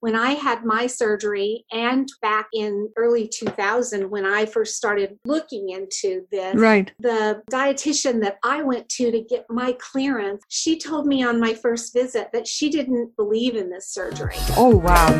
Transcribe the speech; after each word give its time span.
when 0.00 0.16
I 0.16 0.30
had 0.30 0.64
my 0.64 0.86
surgery 0.86 1.66
and 1.70 2.08
back 2.22 2.48
in 2.54 2.88
early 2.96 3.28
2000 3.28 4.08
when 4.08 4.24
I 4.24 4.46
first 4.46 4.76
started 4.76 5.18
looking 5.26 5.68
into 5.68 6.26
this. 6.32 6.56
Right. 6.56 6.90
The 7.00 7.42
dietitian 7.52 8.22
that 8.22 8.38
I 8.42 8.62
went 8.62 8.88
to 8.88 9.10
to 9.10 9.20
get 9.20 9.44
my 9.50 9.76
clearance, 9.78 10.42
she 10.48 10.78
told 10.78 11.06
me 11.06 11.22
on 11.22 11.38
my 11.38 11.52
first 11.52 11.92
visit 11.92 12.30
that 12.32 12.48
she 12.48 12.70
didn't 12.70 13.14
believe 13.14 13.56
in 13.56 13.68
this 13.68 13.88
surgery. 13.88 14.36
Oh, 14.56 14.74
wow. 14.74 15.10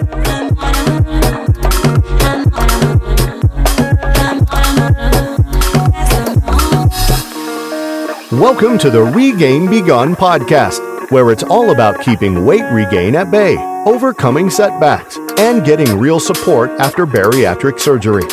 Welcome 8.33 8.79
to 8.79 8.89
the 8.89 9.03
Regain 9.15 9.69
Be 9.69 9.83
Gone 9.83 10.15
podcast, 10.17 11.00
where 11.11 11.31
it's 11.31 11.43
all 11.43 11.71
about 11.71 12.01
keeping 12.01 12.45
weight 12.45 12.65
regain 12.73 13.15
at 13.15 13.31
bay, 13.31 13.57
overcoming 13.87 14.49
setbacks, 14.49 15.19
and 15.39 15.65
getting 15.65 15.99
real 15.99 16.19
support 16.19 16.71
after 16.81 17.07
bariatric 17.07 17.79
surgery. 17.79 18.25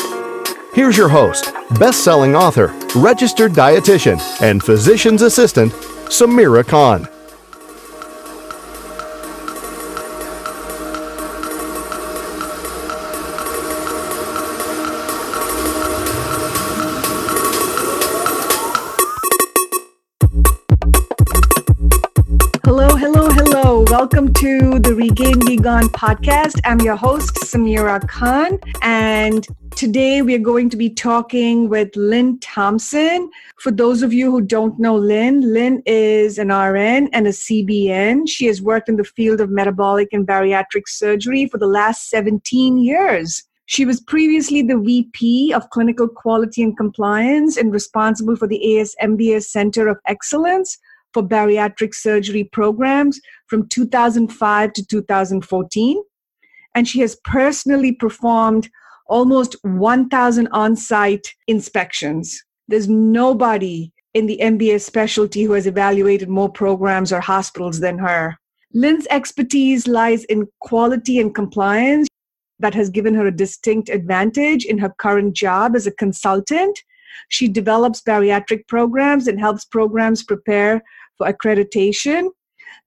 Here's 0.74 0.96
your 0.96 1.10
host, 1.10 1.52
best 1.80 2.04
selling 2.04 2.36
author, 2.36 2.68
registered 2.96 3.54
dietitian, 3.54 4.20
and 4.42 4.64
physician's 4.64 5.24
assistant, 5.24 5.74
Samira 6.10 6.66
Khan. 6.66 7.08
The 25.08 25.14
Regain 25.24 25.46
Be 25.46 25.56
Gone 25.56 25.88
podcast. 25.88 26.60
I'm 26.66 26.82
your 26.82 26.98
host, 26.98 27.34
Samira 27.36 28.06
Khan. 28.10 28.60
And 28.82 29.48
today 29.74 30.22
we 30.22 30.36
are 30.36 30.40
going 30.40 30.70
to 30.70 30.76
be 30.76 30.90
talking 30.90 31.70
with 31.70 31.96
Lynn 31.96 32.38
Thompson. 32.40 33.32
For 33.58 33.72
those 33.72 34.04
of 34.04 34.12
you 34.12 34.30
who 34.30 34.42
don't 34.42 34.78
know 34.78 34.98
Lynn, 34.98 35.54
Lynn 35.54 35.82
is 35.86 36.38
an 36.38 36.50
RN 36.50 37.08
and 37.14 37.26
a 37.26 37.30
CBN. 37.30 38.28
She 38.28 38.48
has 38.48 38.62
worked 38.62 38.90
in 38.90 38.98
the 38.98 39.06
field 39.06 39.40
of 39.40 39.50
metabolic 39.50 40.10
and 40.12 40.28
bariatric 40.28 40.88
surgery 40.88 41.48
for 41.48 41.58
the 41.58 41.68
last 41.68 42.10
17 42.10 42.78
years. 42.78 43.44
She 43.68 43.86
was 43.86 44.02
previously 44.02 44.62
the 44.62 44.78
VP 44.78 45.54
of 45.54 45.70
Clinical 45.70 46.10
Quality 46.10 46.64
and 46.64 46.76
Compliance 46.76 47.56
and 47.56 47.72
responsible 47.72 48.36
for 48.36 48.48
the 48.48 48.62
ASMBS 48.62 49.44
Center 49.44 49.88
of 49.88 50.00
Excellence 50.06 50.78
for 51.14 51.24
bariatric 51.24 51.94
surgery 51.94 52.44
programs 52.44 53.20
from 53.48 53.68
2005 53.70 54.74
to 54.74 54.86
2014. 54.86 56.04
And 56.76 56.88
she 56.88 57.00
has 57.00 57.18
personally 57.24 57.92
performed 57.92 58.70
almost 59.08 59.56
1,000 59.64 60.48
on 60.52 60.76
site 60.76 61.28
inspections. 61.48 62.44
There's 62.68 62.88
nobody 62.88 63.92
in 64.14 64.26
the 64.26 64.40
MBS 64.42 64.82
specialty 64.82 65.44
who 65.44 65.54
has 65.54 65.68
evaluated 65.68 66.30
more 66.30 66.52
programs 66.52 67.14
or 67.14 67.20
hospitals 67.20 67.80
than 67.80 67.98
her. 68.00 68.38
Lynn's 68.74 69.08
expertise 69.10 69.88
lies 69.88 70.24
in 70.26 70.48
quality 70.60 71.20
and 71.20 71.34
compliance 71.34 72.08
that 72.60 72.74
has 72.74 72.90
given 72.90 73.14
her 73.14 73.28
a 73.28 73.36
distinct 73.36 73.90
advantage 73.90 74.66
in 74.66 74.78
her 74.80 74.94
current 74.98 75.36
job 75.36 75.76
as 75.76 75.88
a 75.88 75.92
consultant. 75.92 76.80
She 77.30 77.48
develops 77.48 78.02
bariatric 78.02 78.68
programs 78.68 79.28
and 79.28 79.40
helps 79.40 79.66
programs 79.66 80.24
prepare 80.24 80.84
for 81.18 81.32
accreditation. 81.32 82.30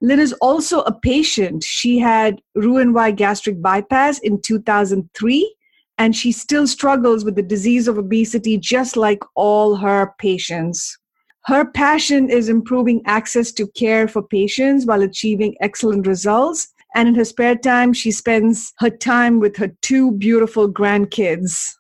Lynn 0.01 0.21
is 0.21 0.33
also 0.35 0.81
a 0.83 0.99
patient. 0.99 1.63
She 1.63 1.99
had 1.99 2.41
Roux-en-Y 2.55 3.11
gastric 3.13 3.61
bypass 3.61 4.19
in 4.21 4.41
2003, 4.41 5.57
and 5.99 6.17
she 6.17 6.33
still 6.33 6.67
struggles 6.67 7.25
with 7.25 7.37
the 7.37 7.43
disease 7.43 7.87
of 7.87 7.99
obesity 7.99 8.57
just 8.57 8.97
like 8.97 9.23
all 9.35 9.77
her 9.77 10.15
patients. 10.19 10.97
Her 11.45 11.65
passion 11.65 12.31
is 12.31 12.49
improving 12.49 13.03
access 13.07 13.53
to 13.53 13.67
care 13.69 14.07
for 14.09 14.23
patients 14.23 14.87
while 14.87 15.03
achieving 15.03 15.57
excellent 15.61 16.07
results. 16.07 16.69
And 16.95 17.09
in 17.09 17.15
her 17.15 17.25
spare 17.25 17.57
time, 17.57 17.93
she 17.93 18.11
spends 18.11 18.73
her 18.79 18.91
time 18.91 19.41
with 19.41 19.57
her 19.57 19.73
two 19.81 20.13
beautiful 20.13 20.71
grandkids. 20.71 21.75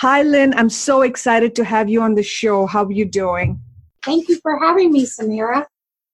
Hi, 0.00 0.20
Lynn. 0.22 0.52
I'm 0.58 0.68
so 0.68 1.00
excited 1.00 1.54
to 1.54 1.64
have 1.64 1.88
you 1.88 2.02
on 2.02 2.16
the 2.16 2.22
show. 2.22 2.66
How 2.66 2.84
are 2.84 2.92
you 2.92 3.06
doing? 3.06 3.58
Thank 4.04 4.28
you 4.28 4.38
for 4.42 4.58
having 4.58 4.92
me, 4.92 5.06
Samira. 5.06 5.64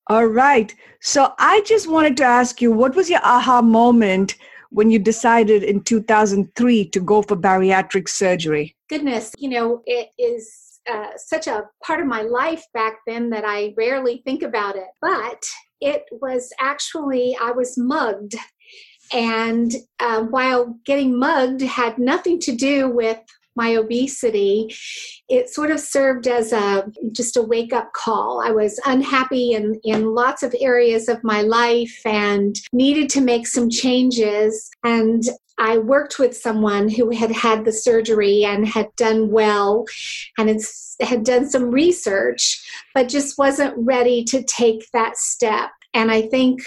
All 0.07 0.27
right. 0.27 0.73
So 1.01 1.35
I 1.41 1.63
just 1.63 1.91
wanted 1.91 2.17
to 2.19 2.25
ask 2.25 2.63
you 2.63 2.71
what 2.71 2.95
was 2.95 3.11
your 3.11 3.19
aha 3.25 3.61
moment 3.61 4.37
when 4.71 4.89
you 4.89 5.01
decided 5.01 5.65
in 5.65 5.83
2003 5.83 6.91
to 6.91 7.01
go 7.01 7.23
for 7.23 7.37
bariatric 7.37 8.09
surgery? 8.09 8.77
Goodness, 8.89 9.33
you 9.37 9.49
know, 9.49 9.83
it 9.85 10.11
is 10.17 10.81
uh, 10.89 11.09
such 11.17 11.49
a 11.49 11.65
part 11.85 11.99
of 11.99 12.07
my 12.07 12.23
life 12.23 12.65
back 12.73 12.99
then 13.05 13.31
that 13.31 13.45
I 13.45 13.75
rarely 13.77 14.23
think 14.25 14.45
about 14.45 14.77
it. 14.77 14.89
But 15.01 15.45
it 15.81 16.05
was 16.21 16.53
actually, 16.61 17.37
I 17.41 17.51
was 17.51 17.77
mugged. 17.77 18.37
And 19.13 19.75
uh, 19.99 20.23
while 20.23 20.79
getting 20.87 21.19
mugged 21.19 21.63
had 21.63 21.99
nothing 21.99 22.39
to 22.41 22.55
do 22.55 22.89
with 22.89 23.19
my 23.57 23.75
obesity, 23.75 24.75
it 25.29 25.49
sort 25.49 25.71
of 25.71 25.81
served 25.81 26.27
as 26.27 26.53
a 26.53 26.91
just 27.13 27.37
a 27.37 27.43
wake 27.43 27.73
up 27.73 27.93
call. 27.93 28.43
I 28.45 28.51
was 28.51 28.81
unhappy 28.87 29.53
in, 29.53 29.81
in 29.85 30.15
lots 30.15 30.43
of 30.43 30.55
areas 30.61 31.09
of 31.09 31.23
my 31.23 31.43
life 31.43 32.01
and 32.05 32.57
needed 32.73 33.09
to 33.11 33.21
make 33.21 33.47
some 33.47 33.71
changes. 33.71 34.71
And 34.85 35.23
I 35.59 35.79
worked 35.79 36.19
with 36.19 36.37
someone 36.37 36.89
who 36.89 37.11
had 37.11 37.31
had 37.31 37.65
the 37.65 37.73
surgery 37.73 38.45
and 38.45 38.67
had 38.67 38.89
done 38.97 39.31
well 39.31 39.85
and 40.39 40.49
had, 40.49 40.61
had 41.01 41.25
done 41.25 41.49
some 41.49 41.71
research, 41.71 42.61
but 42.95 43.09
just 43.09 43.39
wasn't 43.39 43.75
ready 43.77 44.25
to 44.25 44.43
take 44.45 44.87
that 44.93 45.17
step. 45.17 45.71
And 45.95 46.11
I 46.11 46.23
think 46.23 46.63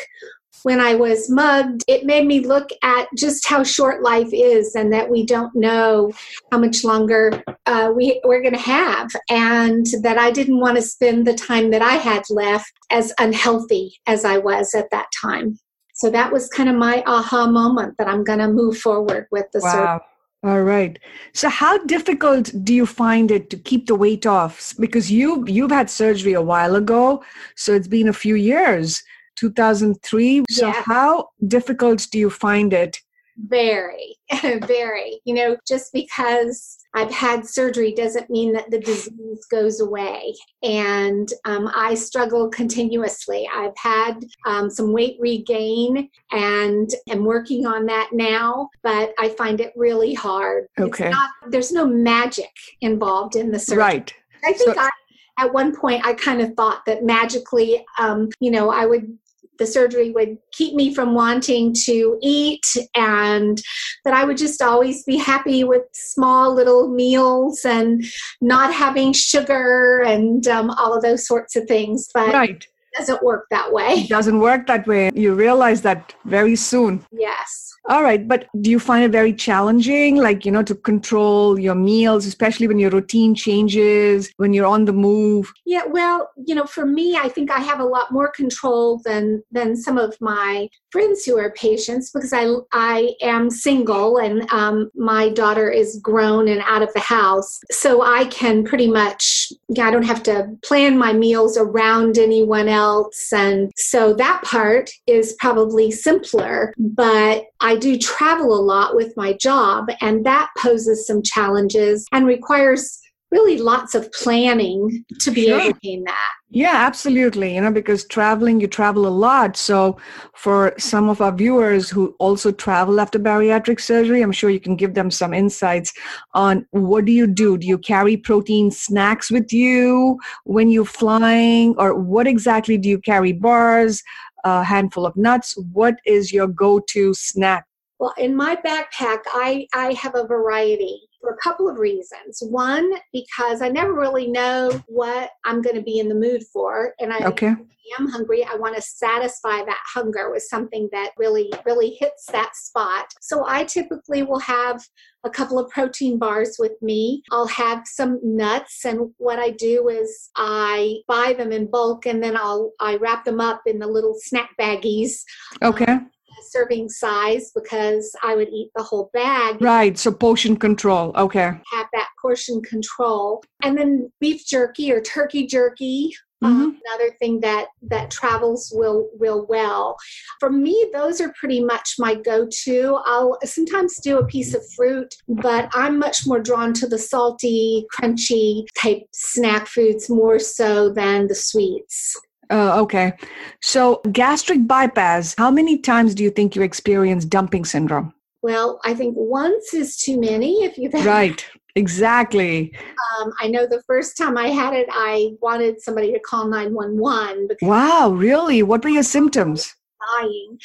when 0.66 0.82
I 0.82 0.96
was 0.96 1.30
mugged, 1.30 1.84
it 1.88 2.08
made 2.08 2.26
me 2.26 2.40
look 2.40 2.72
at 2.82 3.08
just 3.16 3.48
how 3.48 3.64
short 3.64 4.02
life 4.02 4.30
is 4.34 4.74
and 4.74 4.92
that 4.92 5.08
we 5.08 5.24
don't 5.24 5.54
know 5.54 6.12
how 6.52 6.58
much 6.58 6.84
longer 6.84 7.44
uh, 7.68 7.94
we, 7.96 8.20
we're 8.24 8.42
going 8.42 8.56
to 8.56 8.60
have. 8.60 9.12
And 9.30 9.86
that 10.02 10.18
I 10.18 10.32
didn't 10.32 10.60
want 10.60 10.78
to 10.78 10.82
spend 10.82 11.28
the 11.28 11.36
time 11.36 11.70
that 11.70 11.84
I 11.84 11.94
had 11.94 12.24
left 12.32 12.72
as 12.90 13.14
unhealthy 13.20 14.00
as 14.08 14.26
I 14.26 14.40
was 14.40 14.74
at 14.74 14.90
that 14.90 15.06
time. 15.22 15.60
So 15.94 16.10
that 16.10 16.34
was 16.34 16.50
kind 16.50 16.68
of 16.68 16.76
my 16.78 17.04
aha 17.06 17.46
moment 17.46 18.00
that 18.00 18.08
I'm 18.08 18.24
going 18.24 18.40
to 18.40 18.48
move 18.48 18.80
forward 18.80 19.28
with 19.30 19.46
the 19.54 19.60
wow. 19.60 19.72
surgery. 19.72 20.00
All 20.46 20.64
right. 20.64 20.98
So 21.34 21.48
how 21.48 21.78
difficult 21.86 22.52
do 22.64 22.74
you 22.74 22.88
find 22.88 23.30
it 23.30 23.52
to 23.52 23.58
keep 23.58 23.86
the 23.86 23.96
weight 23.96 24.26
off? 24.26 24.74
Because 24.80 25.12
you 25.12 25.46
you've 25.48 25.72
had 25.72 25.92
surgery 25.92 26.34
a 26.34 26.42
while 26.42 26.76
ago, 26.76 27.24
so 27.56 27.74
it's 27.74 27.88
been 27.88 28.08
a 28.08 28.14
few 28.14 28.36
years. 28.36 29.04
2003. 29.36 30.44
So, 30.50 30.68
Yes. 30.68 30.84
how 30.86 31.30
difficult 31.48 32.08
do 32.12 32.20
you 32.20 32.30
find 32.30 32.74
it? 32.74 32.98
Very, 33.38 34.16
very. 34.66 35.20
You 35.26 35.34
know, 35.34 35.58
just 35.68 35.92
because 35.92 36.78
I've 36.94 37.12
had 37.12 37.46
surgery 37.46 37.94
doesn't 37.94 38.30
mean 38.30 38.54
that 38.54 38.72
the 38.72 38.80
disease 38.80 39.46
goes 39.52 39.82
away. 39.82 40.34
And 40.64 41.28
um, 41.44 41.70
I 41.76 41.96
struggle 41.96 42.48
continuously. 42.48 43.46
I've 43.54 43.76
had 43.76 44.24
um, 44.48 44.70
some 44.70 44.94
weight 44.94 45.18
regain 45.20 46.10
and 46.32 46.90
am 47.10 47.26
working 47.26 47.66
on 47.66 47.86
that 47.88 48.12
now, 48.14 48.70
but 48.84 49.14
I 49.20 49.28
find 49.30 49.60
it 49.60 49.74
really 49.76 50.14
hard. 50.14 50.68
Okay. 50.80 51.08
It's 51.08 51.14
not, 51.16 51.30
there's 51.50 51.72
no 51.74 51.86
magic 51.86 52.52
involved 52.80 53.36
in 53.36 53.52
the 53.52 53.60
surgery. 53.60 53.84
Right. 53.84 54.14
I 54.46 54.54
think 54.54 54.76
So- 54.76 54.80
I, 54.80 54.90
at 55.38 55.54
one 55.54 55.76
point, 55.76 56.06
I 56.06 56.14
kind 56.14 56.42
of 56.42 56.54
thought 56.54 56.86
that 56.86 57.04
magically, 57.04 57.86
um, 58.00 58.30
you 58.40 58.52
know, 58.52 58.70
I 58.70 58.86
would 58.86 59.18
the 59.58 59.68
surgery 59.68 60.12
would 60.12 60.38
keep 60.52 60.76
me 60.76 60.94
from 60.94 61.14
wanting 61.14 61.74
to 61.86 62.18
eat 62.22 62.66
and 62.96 63.62
that 64.04 64.14
I 64.14 64.24
would 64.24 64.38
just 64.38 64.62
always 64.62 65.04
be 65.04 65.18
happy 65.18 65.64
with 65.64 65.84
small 65.94 66.54
little 66.54 66.90
meals 66.90 67.66
and 67.66 68.04
not 68.42 68.74
having 68.74 69.14
sugar 69.14 70.02
and 70.06 70.48
um, 70.48 70.70
all 70.72 70.94
of 70.94 71.02
those 71.02 71.26
sorts 71.26 71.56
of 71.56 71.68
things. 71.68 72.10
But 72.14 72.34
Right. 72.34 72.68
It 72.96 73.00
doesn't 73.00 73.24
work 73.24 73.48
that 73.52 73.72
way. 73.72 73.94
It 74.06 74.10
doesn't 74.10 74.40
work 74.40 74.68
that 74.68 74.88
way. 74.88 75.12
You 75.14 75.34
realize 75.34 75.82
that 75.82 76.14
very 76.26 76.56
soon. 76.56 77.06
Yes. 77.12 77.74
All 77.88 78.02
right. 78.02 78.28
But 78.28 78.48
do 78.62 78.72
you 78.72 78.80
find 78.80 79.04
it 79.04 79.12
very 79.12 79.32
challenging, 79.32 80.16
like, 80.18 80.44
you 80.44 80.52
know, 80.52 80.64
to 80.64 80.74
control 80.74 81.60
your 81.60 81.76
meals, 81.76 82.26
especially 82.26 82.68
when 82.68 82.80
your 82.80 82.90
routine 82.90 83.36
changes, 83.36 84.32
when 84.38 84.54
you're 84.54 84.66
on 84.66 84.86
the 84.86 84.94
move? 84.94 85.54
Yeah, 85.66 85.86
well, 85.86 86.32
you 86.48 86.56
know, 86.56 86.66
for 86.66 86.86
me, 86.86 87.16
I 87.16 87.30
think 87.30 87.52
I 87.52 87.60
have 87.60 87.80
a 87.80 87.86
lot 87.86 88.12
more 88.12 88.32
control 88.32 89.02
than 89.06 89.44
than 89.52 89.76
some 89.76 89.98
of 90.00 90.16
my 90.20 90.68
friends 90.92 91.26
who 91.26 91.38
are 91.38 91.52
patients 91.52 92.10
because 92.12 92.34
I 92.34 92.56
I 92.72 93.14
am 93.22 93.52
single 93.52 94.18
and 94.18 94.50
um, 94.52 94.90
my 94.96 95.30
daughter 95.30 95.70
is 95.70 96.00
grown 96.02 96.48
and 96.48 96.62
out 96.66 96.82
of 96.82 96.92
the 96.94 97.02
house, 97.02 97.60
so 97.70 98.02
I 98.02 98.26
can 98.26 98.64
pretty 98.64 98.90
much 98.90 99.52
yeah, 99.70 99.88
I 99.88 99.92
don't 99.92 100.04
have 100.04 100.24
to 100.24 100.50
plan 100.64 100.98
my 100.98 101.14
meals 101.14 101.58
around 101.58 102.18
anyone 102.18 102.68
else 102.68 102.85
And 103.34 103.72
so 103.76 104.14
that 104.14 104.42
part 104.44 104.90
is 105.08 105.34
probably 105.40 105.92
simpler, 105.92 106.74
but 106.78 107.46
I 107.60 107.76
do 107.76 107.98
travel 107.98 108.54
a 108.54 108.62
lot 108.62 108.96
with 108.96 109.16
my 109.18 109.34
job, 109.34 109.90
and 110.02 110.26
that 110.26 110.50
poses 110.58 111.08
some 111.08 111.22
challenges 111.22 112.06
and 112.12 112.26
requires 112.26 113.02
really 113.36 113.58
lots 113.58 113.96
of 113.96 114.10
planning 114.14 115.04
to 115.20 115.32
be 115.32 115.48
sure. 115.48 115.60
able 115.60 115.74
to 115.74 115.80
gain 115.82 116.04
that. 116.06 116.32
Yeah, 116.50 116.76
absolutely. 116.90 117.56
You 117.56 117.62
know, 117.62 117.72
because 117.72 118.06
traveling, 118.06 118.62
you 118.62 118.68
travel 118.68 119.06
a 119.06 119.16
lot. 119.28 119.58
So, 119.58 119.98
for 120.34 120.74
some 120.78 121.10
of 121.10 121.20
our 121.20 121.34
viewers 121.34 121.90
who 121.90 122.16
also 122.20 122.52
travel 122.52 123.02
after 123.02 123.20
bariatric 123.20 123.82
surgery, 123.82 124.22
I'm 124.22 124.32
sure 124.32 124.50
you 124.50 124.62
can 124.62 124.78
give 124.78 124.94
them 124.94 125.12
some 125.12 125.34
insights 125.34 125.92
on 126.34 126.66
what 126.72 127.04
do 127.06 127.12
you 127.12 127.28
do? 127.28 127.58
Do 127.58 127.68
you 127.68 127.78
carry 127.78 128.16
protein 128.16 128.72
snacks 128.72 129.30
with 129.30 129.52
you 129.52 130.18
when 130.46 130.70
you're 130.70 130.86
flying, 130.86 131.76
or 131.78 131.94
what 131.94 132.28
exactly 132.28 132.78
do 132.78 132.88
you 132.88 133.00
carry? 133.00 133.34
Bars, 133.34 134.02
a 134.46 134.64
handful 134.64 135.06
of 135.06 135.18
nuts. 135.18 135.58
What 135.74 135.96
is 136.06 136.32
your 136.32 136.48
go-to 136.48 137.14
snack? 137.14 137.66
Well, 138.00 138.14
in 138.18 138.36
my 138.36 138.56
backpack, 138.58 139.20
I, 139.28 139.68
I 139.74 139.94
have 139.94 140.16
a 140.16 140.28
variety 140.28 141.00
for 141.26 141.34
a 141.34 141.38
couple 141.38 141.68
of 141.68 141.80
reasons. 141.80 142.42
One, 142.42 142.92
because 143.12 143.62
I 143.62 143.70
never 143.70 143.94
really 143.94 144.28
know 144.28 144.82
what 144.88 145.32
I'm 145.44 145.62
going 145.62 145.76
to 145.76 145.82
be 145.82 146.00
in 146.00 146.08
the 146.08 146.16
mood 146.16 146.44
for. 146.54 146.94
And 147.00 147.12
I 147.12 147.26
okay. 147.28 147.56
am 148.00 148.08
hungry. 148.08 148.44
I 148.44 148.56
want 148.56 148.76
to 148.76 148.82
satisfy 148.82 149.64
that 149.66 149.82
hunger 149.94 150.32
with 150.32 150.44
something 150.44 150.88
that 150.92 151.12
really, 151.18 151.52
really 151.66 151.98
hits 152.00 152.26
that 152.32 152.56
spot. 152.56 153.06
So 153.22 153.44
I 153.48 153.64
typically 153.64 154.24
will 154.24 154.40
have 154.40 154.84
a 155.24 155.30
couple 155.30 155.58
of 155.58 155.70
protein 155.72 156.20
bars 156.20 156.58
with 156.60 156.74
me. 156.82 157.24
I'll 157.32 157.48
have 157.48 157.82
some 157.86 158.20
nuts 158.24 158.86
and 158.86 159.12
what 159.18 159.40
I 159.40 159.50
do 159.52 159.90
is 159.90 160.30
I 160.36 160.98
buy 161.08 161.34
them 161.36 161.52
in 161.52 161.70
bulk 161.70 162.06
and 162.06 162.22
then 162.22 162.38
I'll 162.38 162.74
I 162.80 162.98
wrap 162.98 163.26
them 163.26 163.40
up 163.40 163.62
in 163.66 163.80
the 163.80 163.88
little 163.88 164.16
snack 164.16 164.52
baggies. 164.60 165.24
Okay. 165.64 165.86
Um, 165.86 166.12
serving 166.44 166.90
size 166.90 167.52
because 167.54 168.16
I 168.24 168.36
would 168.36 168.50
eat 168.50 168.72
the 168.76 168.84
whole 168.84 169.10
bag. 169.14 169.62
Right. 169.62 169.98
So 169.98 170.12
portion 170.12 170.58
control. 170.58 171.12
Okay. 171.16 171.52
Have 171.72 171.88
that 171.94 172.10
portion 172.22 172.62
control. 172.62 173.44
And 173.64 173.78
then 173.78 174.12
beef 174.20 174.46
jerky 174.46 174.92
or 174.92 175.02
turkey 175.02 175.48
jerky. 175.48 176.16
Um, 176.42 176.54
mm-hmm. 176.54 176.64
Um, 176.64 176.82
another 176.86 177.16
thing 177.20 177.40
that 177.42 177.68
that 177.84 178.12
travels 178.12 178.72
will 178.76 179.10
will 179.14 179.46
well. 179.48 179.96
For 180.40 180.52
me, 180.52 180.90
those 180.94 181.22
are 181.22 181.34
pretty 181.40 181.64
much 181.64 181.96
my 181.98 182.16
go-to. 182.16 183.00
I'll 183.06 183.38
sometimes 183.46 184.00
do 184.02 184.20
a 184.20 184.26
piece 184.26 184.54
of 184.54 184.62
fruit, 184.76 185.16
but 185.28 185.70
I'm 185.74 185.98
much 185.98 186.28
more 186.28 186.40
drawn 186.40 186.74
to 186.74 186.88
the 186.88 186.98
salty, 186.98 187.86
crunchy 187.94 188.66
type 188.78 189.04
snack 189.14 189.68
foods 189.68 190.10
more 190.10 190.40
so 190.40 190.90
than 190.90 191.28
the 191.28 191.36
sweets. 191.36 192.16
Uh, 192.50 192.82
okay. 192.82 193.14
So, 193.62 194.02
gastric 194.12 194.68
bypass, 194.68 195.36
how 195.38 195.52
many 195.52 195.78
times 195.78 196.16
do 196.16 196.24
you 196.24 196.30
think 196.30 196.56
you 196.56 196.62
experience 196.62 197.26
dumping 197.26 197.66
syndrome? 197.66 198.14
Well, 198.42 198.80
I 198.84 198.94
think 198.94 199.16
once 199.18 199.74
is 199.74 199.98
too 199.98 200.20
many 200.20 200.64
if 200.64 200.78
you've 200.78 200.94
had 200.94 201.06
Right. 201.06 201.46
Exactly. 201.78 202.74
Um, 203.20 203.34
I 203.42 203.48
know 203.48 203.66
the 203.66 203.84
first 203.86 204.18
time 204.18 204.38
I 204.38 204.48
had 204.48 204.74
it, 204.74 204.88
I 204.92 205.32
wanted 205.42 205.82
somebody 205.82 206.14
to 206.14 206.20
call 206.20 206.48
911. 206.48 207.50
Wow, 207.62 208.12
really? 208.12 208.64
What 208.64 208.84
were 208.84 208.90
your 208.90 209.04
symptoms? 209.04 209.76
dying. 210.20 210.58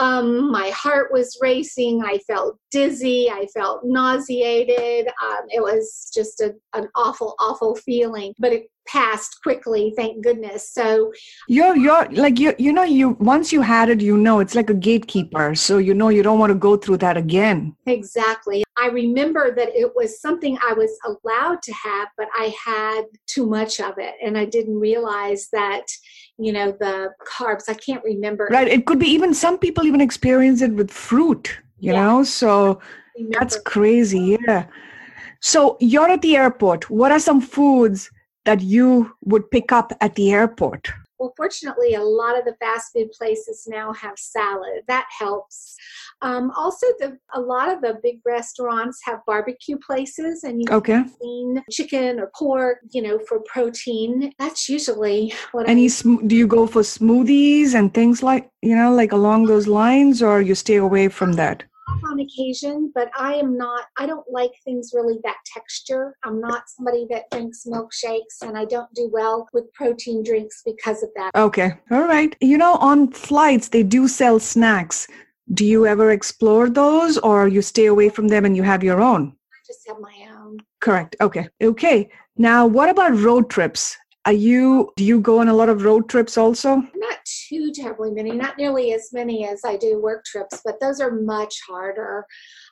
Um, 0.00 0.50
my 0.50 0.70
heart 0.70 1.12
was 1.12 1.38
racing. 1.40 2.02
I 2.04 2.18
felt 2.26 2.58
dizzy. 2.70 3.30
I 3.30 3.46
felt 3.54 3.84
nauseated. 3.84 5.06
Um, 5.22 5.46
it 5.48 5.60
was 5.60 6.10
just 6.14 6.40
a, 6.40 6.54
an 6.74 6.88
awful, 6.96 7.34
awful 7.38 7.74
feeling. 7.76 8.34
But 8.38 8.52
it 8.52 8.70
passed 8.86 9.42
quickly 9.42 9.92
thank 9.96 10.22
goodness. 10.22 10.70
So 10.70 11.12
you're 11.48 11.76
you're 11.76 12.06
like 12.10 12.38
you 12.38 12.54
you 12.58 12.72
know 12.72 12.84
you 12.84 13.10
once 13.20 13.52
you 13.52 13.60
had 13.62 13.88
it 13.88 14.00
you 14.00 14.16
know 14.16 14.40
it's 14.40 14.54
like 14.54 14.70
a 14.70 14.74
gatekeeper. 14.74 15.54
So 15.54 15.78
you 15.78 15.94
know 15.94 16.08
you 16.08 16.22
don't 16.22 16.38
want 16.38 16.50
to 16.50 16.58
go 16.58 16.76
through 16.76 16.98
that 16.98 17.16
again. 17.16 17.76
Exactly. 17.86 18.64
I 18.76 18.88
remember 18.88 19.54
that 19.54 19.68
it 19.74 19.92
was 19.94 20.20
something 20.20 20.58
i 20.68 20.72
was 20.72 20.90
allowed 21.04 21.62
to 21.62 21.72
have 21.72 22.08
but 22.16 22.28
i 22.34 22.52
had 22.64 23.02
too 23.26 23.46
much 23.46 23.80
of 23.80 23.98
it. 23.98 24.14
And 24.24 24.36
i 24.36 24.44
didn't 24.44 24.78
realize 24.78 25.48
that 25.52 25.84
you 26.38 26.52
know 26.52 26.72
the 26.72 27.10
carbs 27.26 27.68
i 27.68 27.74
can't 27.74 28.04
remember. 28.04 28.48
Right 28.50 28.68
it 28.68 28.86
could 28.86 28.98
be 28.98 29.06
even 29.06 29.34
some 29.34 29.58
people 29.58 29.84
even 29.84 30.00
experience 30.00 30.62
it 30.62 30.72
with 30.72 30.90
fruit 30.90 31.58
you 31.78 31.92
yeah. 31.92 32.04
know? 32.04 32.24
So 32.24 32.80
that's 33.30 33.58
crazy 33.60 34.38
yeah. 34.46 34.66
So 35.40 35.76
you're 35.80 36.08
at 36.08 36.22
the 36.22 36.36
airport. 36.36 36.88
What 36.88 37.10
are 37.10 37.18
some 37.18 37.40
foods 37.40 38.10
that 38.44 38.60
you 38.60 39.14
would 39.24 39.50
pick 39.50 39.72
up 39.72 39.92
at 40.00 40.14
the 40.14 40.32
airport 40.32 40.90
well 41.18 41.32
fortunately 41.36 41.94
a 41.94 42.02
lot 42.02 42.38
of 42.38 42.44
the 42.44 42.54
fast 42.60 42.92
food 42.92 43.10
places 43.12 43.64
now 43.68 43.92
have 43.92 44.18
salad 44.18 44.82
that 44.86 45.06
helps 45.18 45.76
um, 46.22 46.52
also, 46.56 46.86
the 47.00 47.18
a 47.34 47.40
lot 47.40 47.72
of 47.72 47.80
the 47.80 47.98
big 48.00 48.20
restaurants 48.24 49.00
have 49.04 49.26
barbecue 49.26 49.76
places, 49.84 50.44
and 50.44 50.60
you 50.60 50.66
okay. 50.70 51.02
can 51.20 51.64
chicken 51.68 52.20
or 52.20 52.30
pork, 52.38 52.78
you 52.92 53.02
know, 53.02 53.18
for 53.18 53.40
protein. 53.40 54.32
That's 54.38 54.68
usually 54.68 55.34
what. 55.50 55.68
Any 55.68 55.86
I 55.86 55.88
sm- 55.88 56.28
do 56.28 56.36
you 56.36 56.46
go 56.46 56.68
for 56.68 56.82
smoothies 56.82 57.74
and 57.74 57.92
things 57.92 58.22
like 58.22 58.48
you 58.62 58.76
know, 58.76 58.94
like 58.94 59.10
along 59.10 59.46
those 59.46 59.66
lines, 59.66 60.22
or 60.22 60.40
you 60.40 60.54
stay 60.54 60.76
away 60.76 61.08
from 61.08 61.32
that? 61.32 61.64
On 62.04 62.20
occasion, 62.20 62.92
but 62.94 63.10
I 63.18 63.34
am 63.34 63.56
not, 63.56 63.84
I 63.98 64.06
don't 64.06 64.26
like 64.30 64.52
things 64.64 64.92
really 64.94 65.18
that 65.24 65.36
texture. 65.46 66.16
I'm 66.24 66.40
not 66.40 66.64
somebody 66.68 67.06
that 67.10 67.30
drinks 67.30 67.64
milkshakes 67.66 68.42
and 68.42 68.56
I 68.56 68.64
don't 68.64 68.92
do 68.94 69.08
well 69.12 69.48
with 69.52 69.72
protein 69.72 70.22
drinks 70.22 70.62
because 70.64 71.02
of 71.02 71.10
that. 71.16 71.32
Okay. 71.34 71.74
All 71.90 72.06
right. 72.06 72.34
You 72.40 72.58
know, 72.58 72.74
on 72.74 73.10
flights, 73.10 73.68
they 73.68 73.82
do 73.82 74.08
sell 74.08 74.38
snacks 74.38 75.08
do 75.54 75.64
you 75.64 75.86
ever 75.86 76.12
explore 76.12 76.70
those 76.70 77.18
or 77.18 77.48
you 77.48 77.62
stay 77.62 77.86
away 77.86 78.08
from 78.08 78.28
them 78.28 78.44
and 78.44 78.56
you 78.56 78.62
have 78.62 78.82
your 78.82 79.00
own? 79.00 79.36
I 79.52 79.60
just 79.66 79.86
have 79.88 79.98
my 80.00 80.28
own. 80.38 80.58
Correct. 80.80 81.16
Okay. 81.20 81.48
Okay. 81.62 82.08
Now, 82.36 82.66
what 82.66 82.88
about 82.88 83.18
road 83.18 83.50
trips? 83.50 83.96
Are 84.24 84.32
you 84.32 84.92
do 84.96 85.04
you 85.04 85.20
go 85.20 85.40
on 85.40 85.48
a 85.48 85.54
lot 85.54 85.68
of 85.68 85.82
road 85.82 86.08
trips 86.08 86.38
also? 86.38 86.76
Not 86.76 87.11
too 87.52 87.70
terribly 87.72 88.10
many, 88.10 88.32
not 88.32 88.56
nearly 88.56 88.92
as 88.92 89.10
many 89.12 89.46
as 89.46 89.60
I 89.64 89.76
do 89.76 90.00
work 90.00 90.24
trips, 90.24 90.60
but 90.64 90.80
those 90.80 91.00
are 91.00 91.10
much 91.10 91.54
harder. 91.68 92.24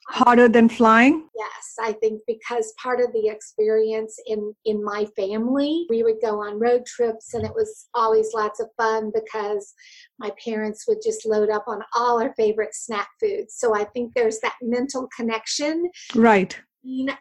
Harder 0.09 0.49
than 0.49 0.69
flying? 0.69 1.29
Yes, 1.37 1.75
I 1.81 1.93
think 1.93 2.23
because 2.27 2.73
part 2.83 3.01
of 3.01 3.13
the 3.13 3.29
experience 3.29 4.17
in 4.27 4.55
in 4.65 4.83
my 4.83 5.07
family, 5.17 5.87
we 5.91 6.03
would 6.03 6.21
go 6.23 6.43
on 6.43 6.59
road 6.59 6.87
trips 6.87 7.35
and 7.35 7.45
it 7.45 7.53
was 7.55 7.89
always 7.95 8.33
lots 8.35 8.61
of 8.61 8.69
fun 8.77 9.13
because 9.15 9.75
my 10.19 10.31
parents 10.43 10.87
would 10.89 10.99
just 11.05 11.27
load 11.27 11.51
up 11.51 11.65
on 11.67 11.83
all 11.95 12.21
our 12.21 12.35
favorite 12.35 12.75
snack 12.75 13.09
foods. 13.21 13.55
So 13.57 13.75
I 13.75 13.85
think 13.85 14.15
there's 14.15 14.41
that 14.41 14.57
mental 14.63 15.09
connection. 15.17 15.91
Right 16.15 16.59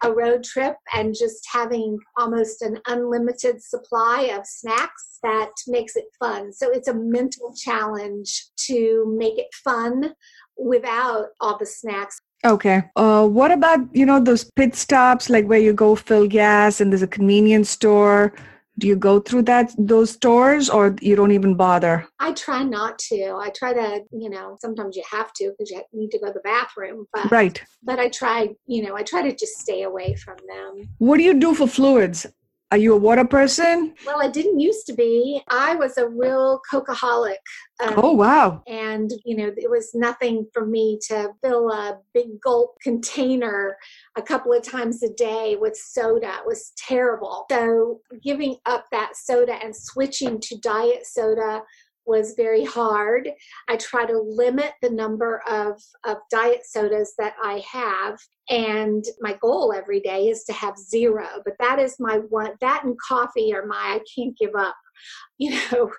a 0.03 0.11
road 0.11 0.43
trip 0.43 0.75
and 0.93 1.13
just 1.13 1.47
having 1.51 1.97
almost 2.17 2.61
an 2.61 2.79
unlimited 2.87 3.61
supply 3.61 4.31
of 4.37 4.45
snacks 4.45 5.19
that 5.21 5.51
makes 5.67 5.95
it 5.95 6.05
fun. 6.17 6.53
So 6.53 6.69
it's 6.69 6.87
a 6.87 6.93
mental 6.93 7.53
challenge 7.53 8.47
to 8.67 9.13
make 9.17 9.37
it 9.37 9.53
fun 9.63 10.13
without 10.57 11.27
all 11.39 11.57
the 11.57 11.65
snacks. 11.65 12.21
Okay. 12.45 12.83
Uh, 12.95 13.27
what 13.27 13.51
about, 13.51 13.81
you 13.93 14.05
know, 14.05 14.19
those 14.19 14.49
pit 14.55 14.75
stops, 14.75 15.29
like 15.29 15.45
where 15.45 15.59
you 15.59 15.73
go 15.73 15.95
fill 15.95 16.27
gas 16.27 16.79
and 16.79 16.91
there's 16.91 17.01
a 17.01 17.07
convenience 17.07 17.69
store? 17.69 18.33
Do 18.79 18.87
you 18.87 18.95
go 18.95 19.19
through 19.19 19.43
that 19.43 19.73
those 19.77 20.11
stores 20.11 20.69
or 20.69 20.95
you 21.01 21.15
don't 21.15 21.31
even 21.31 21.55
bother? 21.55 22.07
I 22.19 22.31
try 22.33 22.63
not 22.63 22.97
to. 23.09 23.37
I 23.39 23.51
try 23.55 23.73
to 23.73 24.01
you 24.11 24.29
know 24.29 24.57
sometimes 24.59 24.95
you 24.95 25.03
have 25.11 25.31
to 25.33 25.51
because 25.51 25.69
you 25.69 25.81
need 25.93 26.11
to 26.11 26.19
go 26.19 26.27
to 26.27 26.33
the 26.33 26.39
bathroom 26.39 27.05
but 27.13 27.29
right. 27.31 27.61
but 27.83 27.99
i 27.99 28.09
try 28.09 28.49
you 28.65 28.83
know 28.83 28.95
i 28.95 29.03
try 29.03 29.21
to 29.21 29.35
just 29.35 29.59
stay 29.59 29.83
away 29.83 30.15
from 30.15 30.37
them. 30.47 30.89
What 30.97 31.17
do 31.17 31.23
you 31.23 31.39
do 31.39 31.53
for 31.53 31.67
fluids 31.67 32.25
are 32.71 32.77
you 32.77 32.93
a 32.93 32.97
water 32.97 33.25
person? 33.25 33.95
Well, 34.05 34.21
I 34.21 34.27
didn't 34.27 34.59
used 34.59 34.85
to 34.87 34.93
be. 34.93 35.41
I 35.49 35.75
was 35.75 35.97
a 35.97 36.07
real 36.07 36.61
cokeaholic. 36.71 37.37
Um, 37.81 37.93
oh, 37.97 38.11
wow. 38.11 38.61
And, 38.67 39.11
you 39.25 39.35
know, 39.35 39.51
it 39.57 39.69
was 39.69 39.91
nothing 39.95 40.45
for 40.53 40.65
me 40.65 40.99
to 41.07 41.29
fill 41.43 41.71
a 41.71 41.97
big 42.13 42.39
gulp 42.41 42.75
container 42.83 43.75
a 44.17 44.21
couple 44.21 44.53
of 44.53 44.61
times 44.61 45.01
a 45.01 45.09
day 45.13 45.57
with 45.59 45.75
soda. 45.75 46.35
It 46.41 46.45
was 46.45 46.71
terrible. 46.77 47.45
So 47.49 48.01
giving 48.23 48.57
up 48.67 48.85
that 48.91 49.13
soda 49.15 49.53
and 49.63 49.75
switching 49.75 50.39
to 50.41 50.57
diet 50.59 51.07
soda 51.07 51.63
was 52.09 52.33
very 52.35 52.65
hard. 52.65 53.29
I 53.69 53.77
try 53.77 54.05
to 54.05 54.19
limit 54.19 54.73
the 54.81 54.89
number 54.89 55.41
of, 55.47 55.81
of 56.05 56.17
diet 56.31 56.65
sodas 56.65 57.13
that 57.19 57.35
I 57.41 57.63
have. 57.71 58.19
And 58.49 59.05
my 59.21 59.37
goal 59.39 59.71
every 59.71 59.99
day 59.99 60.27
is 60.27 60.43
to 60.45 60.53
have 60.53 60.75
zero. 60.77 61.27
But 61.45 61.53
that 61.59 61.79
is 61.79 61.97
my 61.99 62.17
one, 62.29 62.53
that 62.59 62.83
and 62.83 62.97
coffee 62.99 63.53
are 63.53 63.65
my, 63.65 63.99
I 63.99 64.01
can't 64.13 64.37
give 64.37 64.55
up, 64.57 64.75
you 65.37 65.51
know. 65.71 65.91